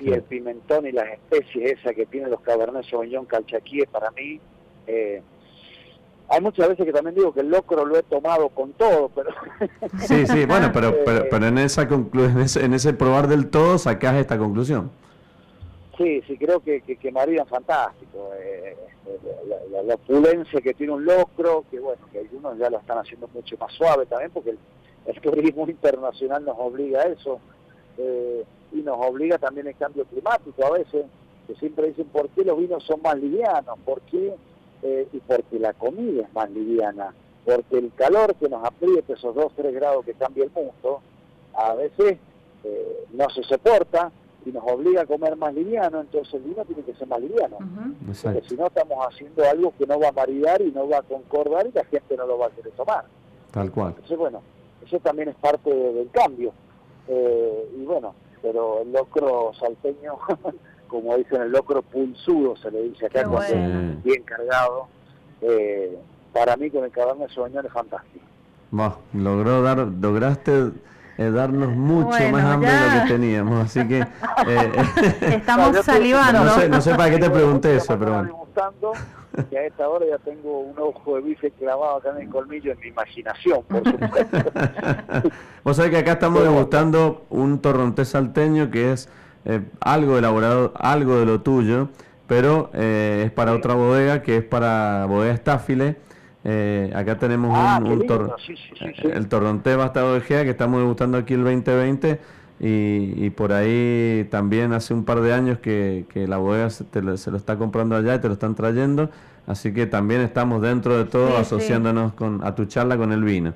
Y 0.00 0.10
el 0.10 0.22
pimentón 0.22 0.84
y 0.86 0.92
las 0.92 1.12
especies 1.12 1.78
esas 1.78 1.94
que 1.94 2.06
tienen 2.06 2.30
los 2.30 2.40
cabernet 2.40 2.84
sauvignon 2.86 3.24
calchaquíes 3.26 3.88
para 3.88 4.10
mí 4.10 4.40
eh, 4.86 5.22
hay 6.28 6.40
muchas 6.40 6.68
veces 6.68 6.86
que 6.86 6.92
también 6.92 7.14
digo 7.14 7.32
que 7.32 7.40
el 7.40 7.50
locro 7.50 7.84
lo 7.84 7.96
he 7.96 8.02
tomado 8.02 8.48
con 8.48 8.72
todo, 8.72 9.10
pero... 9.14 9.30
Sí, 9.98 10.26
sí, 10.26 10.46
bueno, 10.46 10.70
pero, 10.74 10.88
eh, 10.88 11.28
pero, 11.30 11.46
en, 11.46 11.58
esa 11.58 11.82
en, 11.82 12.40
ese, 12.40 12.64
en 12.64 12.74
ese 12.74 12.94
probar 12.94 13.28
del 13.28 13.50
todo 13.50 13.78
sacás 13.78 14.16
esta 14.16 14.38
conclusión. 14.38 14.90
Sí, 15.96 16.22
sí, 16.26 16.36
creo 16.36 16.60
que, 16.60 16.80
que, 16.80 16.96
que 16.96 17.12
fantástico. 17.48 18.30
Eh, 18.36 18.76
la, 19.70 19.82
la, 19.82 19.94
opulencia 19.94 20.60
que 20.60 20.74
tiene 20.74 20.92
un 20.92 21.04
locro, 21.04 21.64
que 21.70 21.78
bueno, 21.78 22.02
que 22.10 22.18
algunos 22.18 22.58
ya 22.58 22.68
lo 22.70 22.78
están 22.78 22.98
haciendo 22.98 23.28
mucho 23.32 23.56
más 23.58 23.72
suave 23.72 24.06
también, 24.06 24.30
porque 24.32 24.50
el, 25.06 25.20
turismo 25.20 25.68
internacional 25.68 26.44
nos 26.44 26.56
obliga 26.58 27.02
a 27.02 27.04
eso. 27.04 27.38
Eh, 27.98 28.44
y 28.72 28.78
nos 28.78 28.96
obliga 29.06 29.38
también 29.38 29.68
el 29.68 29.76
cambio 29.76 30.04
climático 30.06 30.66
a 30.66 30.70
veces, 30.70 31.06
que 31.46 31.54
siempre 31.56 31.88
dicen, 31.88 32.06
¿por 32.06 32.28
qué 32.30 32.44
los 32.44 32.58
vinos 32.58 32.82
son 32.84 33.00
más 33.02 33.16
livianos? 33.16 33.78
¿Por 33.84 34.00
qué 34.02 34.34
eh, 34.84 35.08
y 35.12 35.18
porque 35.20 35.58
la 35.58 35.72
comida 35.72 36.24
es 36.24 36.34
más 36.34 36.50
liviana, 36.50 37.14
porque 37.44 37.78
el 37.78 37.90
calor 37.94 38.34
que 38.34 38.50
nos 38.50 38.62
aprieta, 38.62 39.14
esos 39.14 39.34
2, 39.34 39.52
3 39.56 39.74
grados 39.74 40.04
que 40.04 40.12
cambia 40.12 40.44
el 40.44 40.50
mundo, 40.50 41.00
a 41.54 41.74
veces 41.74 42.18
eh, 42.64 43.06
no 43.12 43.30
se 43.30 43.42
soporta 43.44 44.12
y 44.44 44.50
nos 44.52 44.62
obliga 44.70 45.02
a 45.02 45.06
comer 45.06 45.36
más 45.36 45.54
liviano, 45.54 46.02
entonces 46.02 46.34
el 46.34 46.42
vino 46.42 46.64
tiene 46.66 46.82
que 46.82 46.94
ser 46.94 47.08
más 47.08 47.18
liviano. 47.18 47.56
Porque 48.22 48.42
si 48.46 48.56
no 48.56 48.66
estamos 48.66 48.98
haciendo 49.06 49.42
algo 49.48 49.72
que 49.78 49.86
no 49.86 49.98
va 49.98 50.08
a 50.08 50.12
maridar 50.12 50.60
y 50.60 50.70
no 50.70 50.86
va 50.86 50.98
a 50.98 51.02
concordar 51.02 51.66
y 51.66 51.72
la 51.72 51.84
gente 51.86 52.14
no 52.14 52.26
lo 52.26 52.36
va 52.36 52.48
a 52.48 52.50
querer 52.50 52.72
tomar. 52.72 53.06
Tal 53.52 53.72
cual. 53.72 53.88
Entonces, 53.90 54.18
bueno, 54.18 54.42
eso 54.84 54.98
también 55.00 55.30
es 55.30 55.36
parte 55.36 55.72
del 55.72 56.10
cambio. 56.10 56.52
Eh, 57.08 57.70
y 57.74 57.84
bueno, 57.84 58.14
pero 58.42 58.82
el 58.82 58.92
locro 58.92 59.52
salteño 59.58 60.18
como 60.94 61.16
dicen 61.16 61.42
el 61.42 61.50
locro 61.50 61.82
pulsudo, 61.82 62.54
se 62.56 62.70
le 62.70 62.82
dice 62.82 63.06
acá, 63.06 63.28
bien 64.04 64.22
cargado. 64.22 64.86
Eh, 65.42 65.98
para 66.32 66.56
mí 66.56 66.70
con 66.70 66.84
el 66.84 66.92
Cabernet 66.92 67.30
Sauvignon 67.30 67.66
es 67.66 67.72
fantástico. 67.72 68.24
logró 69.12 69.60
dar, 69.62 69.78
lograste 69.78 70.70
eh, 71.18 71.30
darnos 71.32 71.70
mucho 71.70 72.30
más 72.30 72.44
hambre 72.44 72.70
de 72.70 72.78
lo 72.78 73.02
que 73.02 73.12
teníamos, 73.12 73.64
así 73.64 73.88
que... 73.88 74.06
Eh, 74.46 74.72
Estamos 75.36 75.76
salivando. 75.84 76.44
No 76.68 76.80
sé, 76.80 76.94
para 76.94 77.10
qué 77.10 77.18
te 77.18 77.30
pregunté 77.30 77.76
eso, 77.76 77.98
pero 77.98 78.12
bueno. 78.12 78.46
Que 79.50 79.58
a 79.58 79.66
esta 79.66 79.88
hora 79.88 80.06
ya 80.08 80.18
tengo 80.18 80.60
un 80.60 80.78
ojo 80.78 81.16
de 81.16 81.22
bife 81.22 81.50
clavado 81.52 81.96
acá 81.96 82.10
en 82.10 82.22
el 82.22 82.28
colmillo 82.28 82.70
en 82.70 82.78
mi 82.78 82.88
imaginación, 82.88 83.64
por 83.64 83.82
supuesto. 83.84 84.38
Vos 85.64 85.76
sabés 85.76 85.90
que 85.90 85.98
acá 85.98 86.12
estamos 86.12 86.44
degustando 86.44 87.24
un 87.30 87.58
torrontés 87.58 88.08
salteño 88.08 88.70
que 88.70 88.92
es 88.92 89.08
eh, 89.44 89.62
algo 89.80 90.18
elaborado, 90.18 90.72
algo 90.76 91.18
de 91.18 91.26
lo 91.26 91.42
tuyo, 91.42 91.88
pero 92.26 92.70
eh, 92.72 93.24
es 93.26 93.32
para 93.32 93.52
otra 93.52 93.74
bodega 93.74 94.22
que 94.22 94.38
es 94.38 94.44
para 94.44 95.06
bodega 95.06 95.34
Estáfile. 95.34 95.96
Eh, 96.46 96.92
acá 96.94 97.18
tenemos 97.18 97.52
ah, 97.54 97.80
un, 97.82 98.02
el 99.04 99.28
Torronté 99.28 99.76
Bastardo 99.76 100.14
de 100.14 100.20
Gea 100.20 100.44
que 100.44 100.50
estamos 100.50 100.80
degustando 100.80 101.16
aquí 101.16 101.32
el 101.32 101.42
2020 101.42 102.20
y, 102.60 103.30
por 103.30 103.52
ahí 103.52 104.26
también 104.30 104.72
hace 104.72 104.94
un 104.94 105.04
par 105.04 105.20
de 105.20 105.32
años 105.32 105.58
que, 105.58 106.04
la 106.14 106.36
bodega 106.36 106.70
se, 106.70 107.30
lo 107.30 107.36
está 107.36 107.56
comprando 107.56 107.96
allá 107.96 108.14
y 108.14 108.18
te 108.20 108.28
lo 108.28 108.34
están 108.34 108.54
trayendo, 108.54 109.10
así 109.46 109.72
que 109.72 109.86
también 109.86 110.20
estamos 110.20 110.62
dentro 110.62 110.96
de 110.96 111.04
todo 111.04 111.36
asociándonos 111.36 112.12
con 112.14 112.44
a 112.44 112.54
tu 112.54 112.66
charla 112.66 112.96
con 112.96 113.12
el 113.12 113.24
vino. 113.24 113.54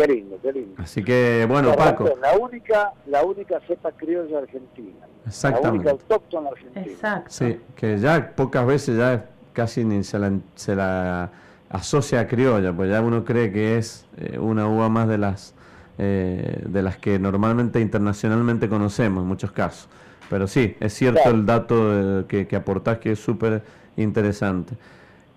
Qué 0.00 0.14
lindo, 0.14 0.38
qué 0.42 0.52
lindo. 0.52 0.74
Así 0.78 1.04
que, 1.04 1.44
bueno, 1.48 1.74
Paco. 1.76 2.10
La 2.20 2.38
única, 2.38 2.92
la 3.06 3.24
única 3.24 3.60
cepa 3.66 3.92
criolla 3.92 4.38
argentina. 4.38 5.06
Exactamente. 5.26 5.66
La 5.66 5.72
única 5.72 5.90
autóctona 5.90 6.48
argentina. 6.50 6.86
Exacto. 6.86 7.30
Sí, 7.30 7.60
que 7.76 7.98
ya 7.98 8.34
pocas 8.34 8.66
veces 8.66 8.96
ya 8.96 9.26
casi 9.52 9.84
ni 9.84 10.02
se 10.04 10.18
la, 10.18 10.32
se 10.54 10.74
la 10.74 11.30
asocia 11.68 12.20
a 12.20 12.26
criolla, 12.26 12.72
pues 12.72 12.90
ya 12.90 13.00
uno 13.00 13.24
cree 13.24 13.52
que 13.52 13.78
es 13.78 14.06
eh, 14.16 14.38
una 14.38 14.66
uva 14.68 14.88
más 14.88 15.06
de 15.08 15.18
las 15.18 15.54
eh, 15.98 16.62
de 16.66 16.82
las 16.82 16.96
que 16.96 17.18
normalmente 17.18 17.78
internacionalmente 17.78 18.68
conocemos 18.70 19.22
en 19.22 19.28
muchos 19.28 19.52
casos. 19.52 19.88
Pero 20.30 20.46
sí, 20.46 20.76
es 20.80 20.94
cierto 20.94 21.28
el 21.28 21.44
dato 21.44 22.24
que, 22.26 22.46
que 22.46 22.56
aportás 22.56 22.98
que 22.98 23.12
es 23.12 23.18
súper 23.18 23.62
interesante. 23.96 24.76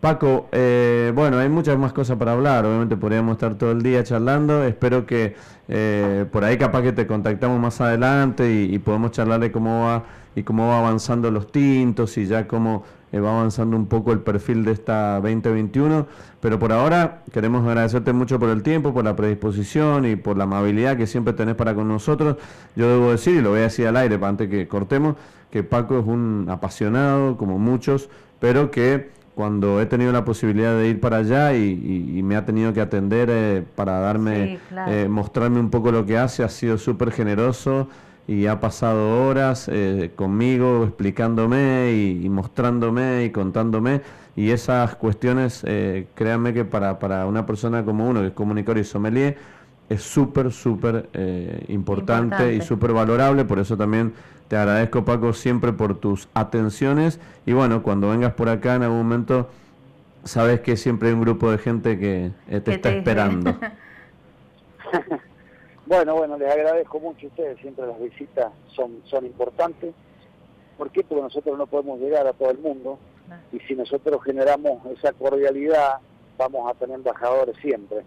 Paco, 0.04 0.50
eh, 0.52 1.14
bueno, 1.16 1.38
hay 1.38 1.48
muchas 1.48 1.78
más 1.78 1.94
cosas 1.94 2.18
para 2.18 2.34
hablar, 2.34 2.66
obviamente 2.66 2.98
podríamos 2.98 3.36
estar 3.36 3.56
todo 3.56 3.72
el 3.72 3.82
día 3.82 4.04
charlando, 4.04 4.66
espero 4.66 5.06
que 5.06 5.34
eh, 5.70 6.26
por 6.30 6.44
ahí 6.44 6.58
capaz 6.58 6.82
que 6.82 6.92
te 6.92 7.08
contactamos 7.08 7.58
más 7.58 7.80
adelante 7.80 8.52
y, 8.52 8.78
podemos 8.80 9.12
charlar 9.12 9.40
de 9.40 9.54
cómo 9.54 9.86
va 9.86 10.04
y 10.36 10.44
cómo 10.44 10.68
va 10.68 10.80
avanzando 10.80 11.32
los 11.32 11.54
tintos 11.54 12.18
y 12.18 12.26
ya 12.26 12.50
cómo 12.50 12.84
eh, 13.14 13.22
va 13.22 13.32
avanzando 13.32 13.78
un 13.78 13.86
poco 13.86 14.12
el 14.12 14.20
perfil 14.20 14.66
de 14.66 14.74
esta 14.74 15.22
2021, 15.22 16.06
pero 16.42 16.60
por 16.60 16.74
ahora 16.74 17.24
queremos 17.32 17.66
agradecerte 17.66 18.12
mucho 18.12 18.38
por 18.38 18.50
el 18.50 18.62
tiempo, 18.62 18.94
por 18.94 19.06
la 19.06 19.16
predisposición 19.16 20.06
y 20.06 20.18
por 20.18 20.36
la 20.36 20.44
amabilidad 20.44 20.98
que 20.98 21.08
siempre 21.08 21.32
tenés 21.32 21.56
para 21.56 21.76
con 21.76 21.88
nosotros. 21.88 22.36
Yo 22.76 22.90
debo 22.90 23.12
decir, 23.12 23.38
y 23.38 23.42
lo 23.42 23.52
voy 23.52 23.60
a 23.60 23.64
decir 23.64 23.88
al 23.88 23.96
aire 23.96 24.20
para 24.20 24.32
antes 24.32 24.50
que 24.50 24.68
cortemos, 24.68 25.16
que 25.50 25.64
Paco 25.64 25.98
es 25.98 26.06
un 26.06 26.48
apasionado, 26.50 27.38
como 27.38 27.58
muchos, 27.58 28.10
pero 28.42 28.70
que 28.70 29.23
cuando 29.36 29.82
he 29.82 29.86
tenido 29.86 30.12
la 30.12 30.24
posibilidad 30.26 30.76
de 30.78 30.90
ir 30.90 31.00
para 31.00 31.18
allá 31.18 31.54
y, 31.56 32.22
me 32.24 32.36
ha 32.36 32.46
tenido 32.46 32.74
que 32.74 32.82
atender 32.82 33.30
eh, 33.32 33.64
para 33.76 34.00
darme, 34.00 34.60
eh, 34.88 35.08
mostrarme 35.10 35.60
un 35.60 35.70
poco 35.70 35.92
lo 35.92 36.06
que 36.06 36.18
hace, 36.18 36.44
ha 36.44 36.50
sido 36.50 36.78
súper 36.78 37.12
generoso 37.12 37.90
y 38.28 38.46
ha 38.46 38.60
pasado 38.60 39.28
horas 39.28 39.70
eh, 39.72 40.12
conmigo 40.16 40.84
explicándome 40.86 41.92
y, 41.94 42.30
mostrándome 42.30 43.26
y 43.26 43.32
contándome. 43.32 44.02
Y 44.36 44.50
esas 44.50 44.96
cuestiones, 44.96 45.64
créanme 46.16 46.54
que 46.54 46.66
para, 46.66 46.98
para 46.98 47.28
una 47.28 47.46
persona 47.46 47.86
como 47.86 48.08
uno 48.10 48.22
que 48.22 48.28
es 48.28 48.34
comunicador 48.34 48.80
y 48.80 48.84
sommelier, 48.84 49.38
es 49.94 50.04
súper, 50.04 50.52
súper 50.52 51.10
importante, 51.68 52.54
y 52.56 52.62
súper 52.62 52.94
valorable, 52.94 53.46
por 53.46 53.60
eso 53.60 53.78
también 53.78 54.14
te 54.48 54.58
agradezco, 54.58 55.04
Paco, 55.04 55.34
siempre 55.34 55.74
por 55.74 55.98
tus 55.98 56.28
atenciones. 56.34 57.20
Y 57.46 57.54
bueno, 57.54 57.82
cuando 57.82 58.10
vengas 58.10 58.34
por 58.34 58.50
acá 58.50 58.76
en 58.76 58.84
algún 58.84 59.00
momento, 59.00 59.50
sabes 60.24 60.62
que 60.62 60.78
siempre 60.78 61.10
hay 61.10 61.16
un 61.16 61.22
grupo 61.22 61.50
de 61.50 61.58
gente 61.58 61.98
que 61.98 62.32
eh, 62.48 62.60
te 62.60 62.76
está 62.76 62.92
esperando. 62.92 63.58
bueno, 65.86 66.16
bueno, 66.16 66.38
les 66.38 66.52
agradezco 66.52 67.00
mucho 67.00 67.26
a 67.26 67.30
ustedes. 67.30 67.60
Siempre 67.60 67.88
las 67.88 68.00
visitas 68.00 68.52
son, 68.76 69.02
son 69.06 69.26
importantes. 69.26 69.94
¿Por 70.78 70.92
qué? 70.92 71.04
Porque 71.04 71.24
nosotros 71.24 71.58
no 71.58 71.68
podemos 71.68 72.00
llegar 72.00 72.28
a 72.28 72.34
todo 72.34 72.52
el 72.52 72.60
mundo 72.60 73.00
y 73.52 73.60
si 73.62 73.76
nosotros 73.76 74.22
generamos 74.24 74.86
esa 74.88 75.14
cordialidad 75.14 75.98
vamos 76.38 76.70
a 76.70 76.74
tener 76.78 76.96
embajadores 76.96 77.56
siempre. 77.62 78.04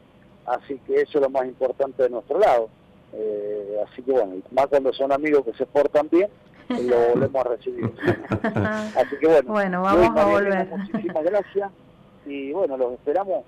Así 0.46 0.78
que 0.86 1.02
eso 1.02 1.18
es 1.18 1.22
lo 1.22 1.30
más 1.30 1.46
importante 1.46 2.02
de 2.02 2.10
nuestro 2.10 2.38
lado. 2.38 2.68
Eh, 3.12 3.78
así 3.86 4.02
que 4.02 4.12
bueno, 4.12 4.34
más 4.50 4.66
cuando 4.66 4.92
son 4.92 5.12
amigos 5.12 5.44
que 5.44 5.52
se 5.54 5.66
portan 5.66 6.08
bien, 6.10 6.28
lo 6.68 7.08
volvemos 7.14 7.46
a 7.46 7.48
recibir. 7.48 7.92
así 8.96 9.16
que 9.20 9.26
bueno, 9.26 9.52
bueno 9.52 9.82
vamos 9.82 10.16
a 10.16 10.24
volver. 10.26 10.68
Muchísimas 10.68 11.24
gracias 11.24 11.70
y 12.26 12.52
bueno, 12.52 12.76
los 12.76 12.92
esperamos 12.92 13.44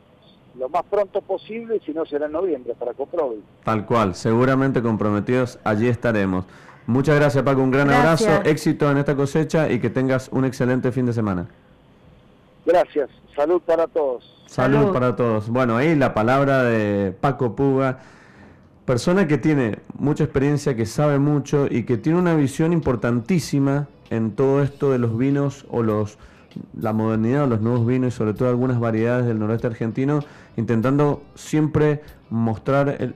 lo 0.59 0.69
más 0.69 0.83
pronto 0.85 1.21
posible, 1.23 1.77
y 1.77 1.81
si 1.81 1.93
no 1.93 2.05
será 2.05 2.27
en 2.27 2.33
noviembre 2.33 2.75
para 2.75 2.93
Coprovi. 2.93 3.43
Tal 3.65 3.87
cual, 3.87 4.15
seguramente 4.15 4.83
comprometidos, 4.83 5.59
allí 5.63 5.89
estaremos. 5.89 6.45
Muchas 6.87 7.17
gracias 7.17 7.45
Paco, 7.45 7.61
un 7.61 7.71
gran 7.71 7.91
abrazo, 7.91 8.43
éxito 8.45 8.91
en 8.91 8.99
esta 8.99 9.15
cosecha 9.15 9.71
y 9.71 9.79
que 9.79 9.91
tengas 9.91 10.29
un 10.33 10.45
excelente 10.45 10.91
fin 10.91 11.07
de 11.07 11.13
semana. 11.13 11.47
Gracias, 12.65 13.11
salud 13.37 13.61
para 13.63 13.87
todos. 13.87 14.38
Salud, 14.49 14.95
para 14.95 15.15
todos. 15.15 15.51
Bueno, 15.51 15.77
ahí 15.77 15.95
la 15.95 16.15
palabra 16.15 16.63
de 16.63 17.13
Paco 17.13 17.55
Puga, 17.55 17.99
persona 18.87 19.29
que 19.29 19.37
tiene 19.37 19.79
mucha 19.99 20.25
experiencia, 20.25 20.75
que 20.75 20.87
sabe 20.87 21.19
mucho 21.19 21.67
y 21.71 21.83
que 21.85 21.99
tiene 21.99 22.19
una 22.19 22.35
visión 22.35 22.73
importantísima 22.73 23.89
en 24.09 24.31
todo 24.33 24.63
esto 24.63 24.91
de 24.91 24.99
los 24.99 25.19
vinos 25.19 25.67
o 25.69 25.83
los 25.83 26.19
la 26.81 26.95
modernidad, 26.95 27.47
los 27.47 27.61
nuevos 27.61 27.87
vinos 27.87 28.15
y 28.15 28.17
sobre 28.17 28.33
todo 28.33 28.49
algunas 28.49 28.81
variedades 28.81 29.27
del 29.27 29.39
noroeste 29.39 29.67
argentino, 29.67 30.21
intentando 30.57 31.23
siempre 31.35 32.01
mostrar 32.31 32.97
el, 33.01 33.15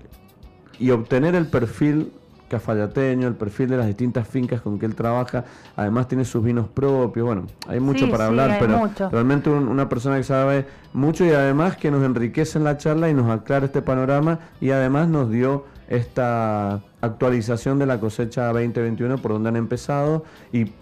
y 0.79 0.91
obtener 0.91 1.35
el 1.35 1.47
perfil 1.47 2.13
cafallateño, 2.53 3.27
el 3.27 3.35
perfil 3.35 3.71
de 3.71 3.79
las 3.79 3.87
distintas 3.87 4.29
fincas 4.29 4.61
con 4.61 4.79
que 4.79 4.85
él 4.85 4.95
trabaja. 4.95 5.45
Además 5.75 6.07
tiene 6.07 6.27
sus 6.27 6.45
vinos 6.45 6.69
propios. 6.69 7.25
Bueno, 7.25 7.47
hay 7.67 7.81
mucho 7.81 8.11
para 8.11 8.27
hablar, 8.27 8.59
pero 8.61 8.91
realmente 9.11 9.49
una 9.49 9.89
persona 9.89 10.19
que 10.19 10.25
sabe 10.25 10.67
mucho 10.93 11.25
y 11.25 11.31
además 11.31 11.77
que 11.79 11.91
nos 11.91 12.05
enriquece 12.05 12.59
en 12.59 12.65
la 12.65 12.77
charla 12.77 13.09
y 13.09 13.15
nos 13.15 13.31
aclara 13.31 13.65
este 13.65 13.81
panorama 13.81 14.39
y 14.61 14.71
además 14.71 15.09
nos 15.09 15.31
dio 15.31 15.65
esta 15.89 16.81
actualización 17.01 17.79
de 17.79 17.87
la 17.87 17.99
cosecha 17.99 18.47
2021 18.49 19.19
por 19.19 19.33
donde 19.33 19.49
han 19.49 19.57
empezado 19.57 20.25
y 20.53 20.73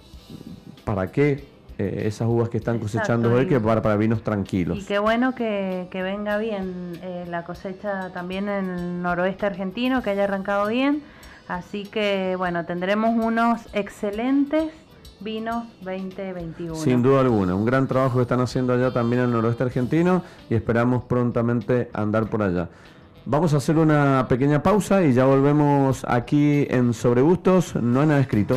para 0.85 1.13
qué 1.13 1.45
eh, 1.79 2.03
esas 2.07 2.29
uvas 2.29 2.49
que 2.49 2.59
están 2.59 2.81
cosechando 2.81 3.33
hoy 3.33 3.47
que 3.47 3.61
para, 3.61 3.81
para 3.81 3.97
vinos 3.97 4.23
tranquilos. 4.23 4.79
Y 4.79 4.85
qué 4.85 4.99
bueno 4.99 5.37
que, 5.37 5.89
venga 5.93 6.37
bien 6.39 6.99
eh, 7.03 7.25
la 7.29 7.45
cosecha 7.45 8.11
también 8.13 8.49
en 8.49 8.69
el 8.71 9.03
noroeste 9.03 9.47
argentino, 9.47 10.03
que 10.03 10.11
haya 10.11 10.25
arrancado 10.25 10.67
bien 10.67 11.03
Así 11.51 11.83
que 11.83 12.37
bueno, 12.39 12.65
tendremos 12.65 13.11
unos 13.17 13.63
excelentes 13.73 14.73
vinos 15.19 15.65
2021. 15.81 16.77
Sin 16.77 17.03
duda 17.03 17.23
alguna, 17.23 17.57
un 17.57 17.65
gran 17.65 17.89
trabajo 17.89 18.19
que 18.19 18.23
están 18.23 18.39
haciendo 18.39 18.73
allá 18.73 18.93
también 18.93 19.23
en 19.23 19.27
el 19.31 19.33
noroeste 19.33 19.65
argentino 19.65 20.23
y 20.49 20.55
esperamos 20.55 21.03
prontamente 21.03 21.91
andar 21.93 22.31
por 22.31 22.45
allá. 22.45 22.69
Vamos 23.25 23.53
a 23.53 23.57
hacer 23.57 23.79
una 23.79 24.27
pequeña 24.29 24.63
pausa 24.63 25.03
y 25.03 25.13
ya 25.13 25.25
volvemos 25.25 26.05
aquí 26.09 26.69
en 26.71 26.95
Sobre 26.95 27.21
Gustos, 27.21 27.75
no 27.75 28.01
hay 28.01 28.07
nada 28.07 28.21
escrito. 28.21 28.57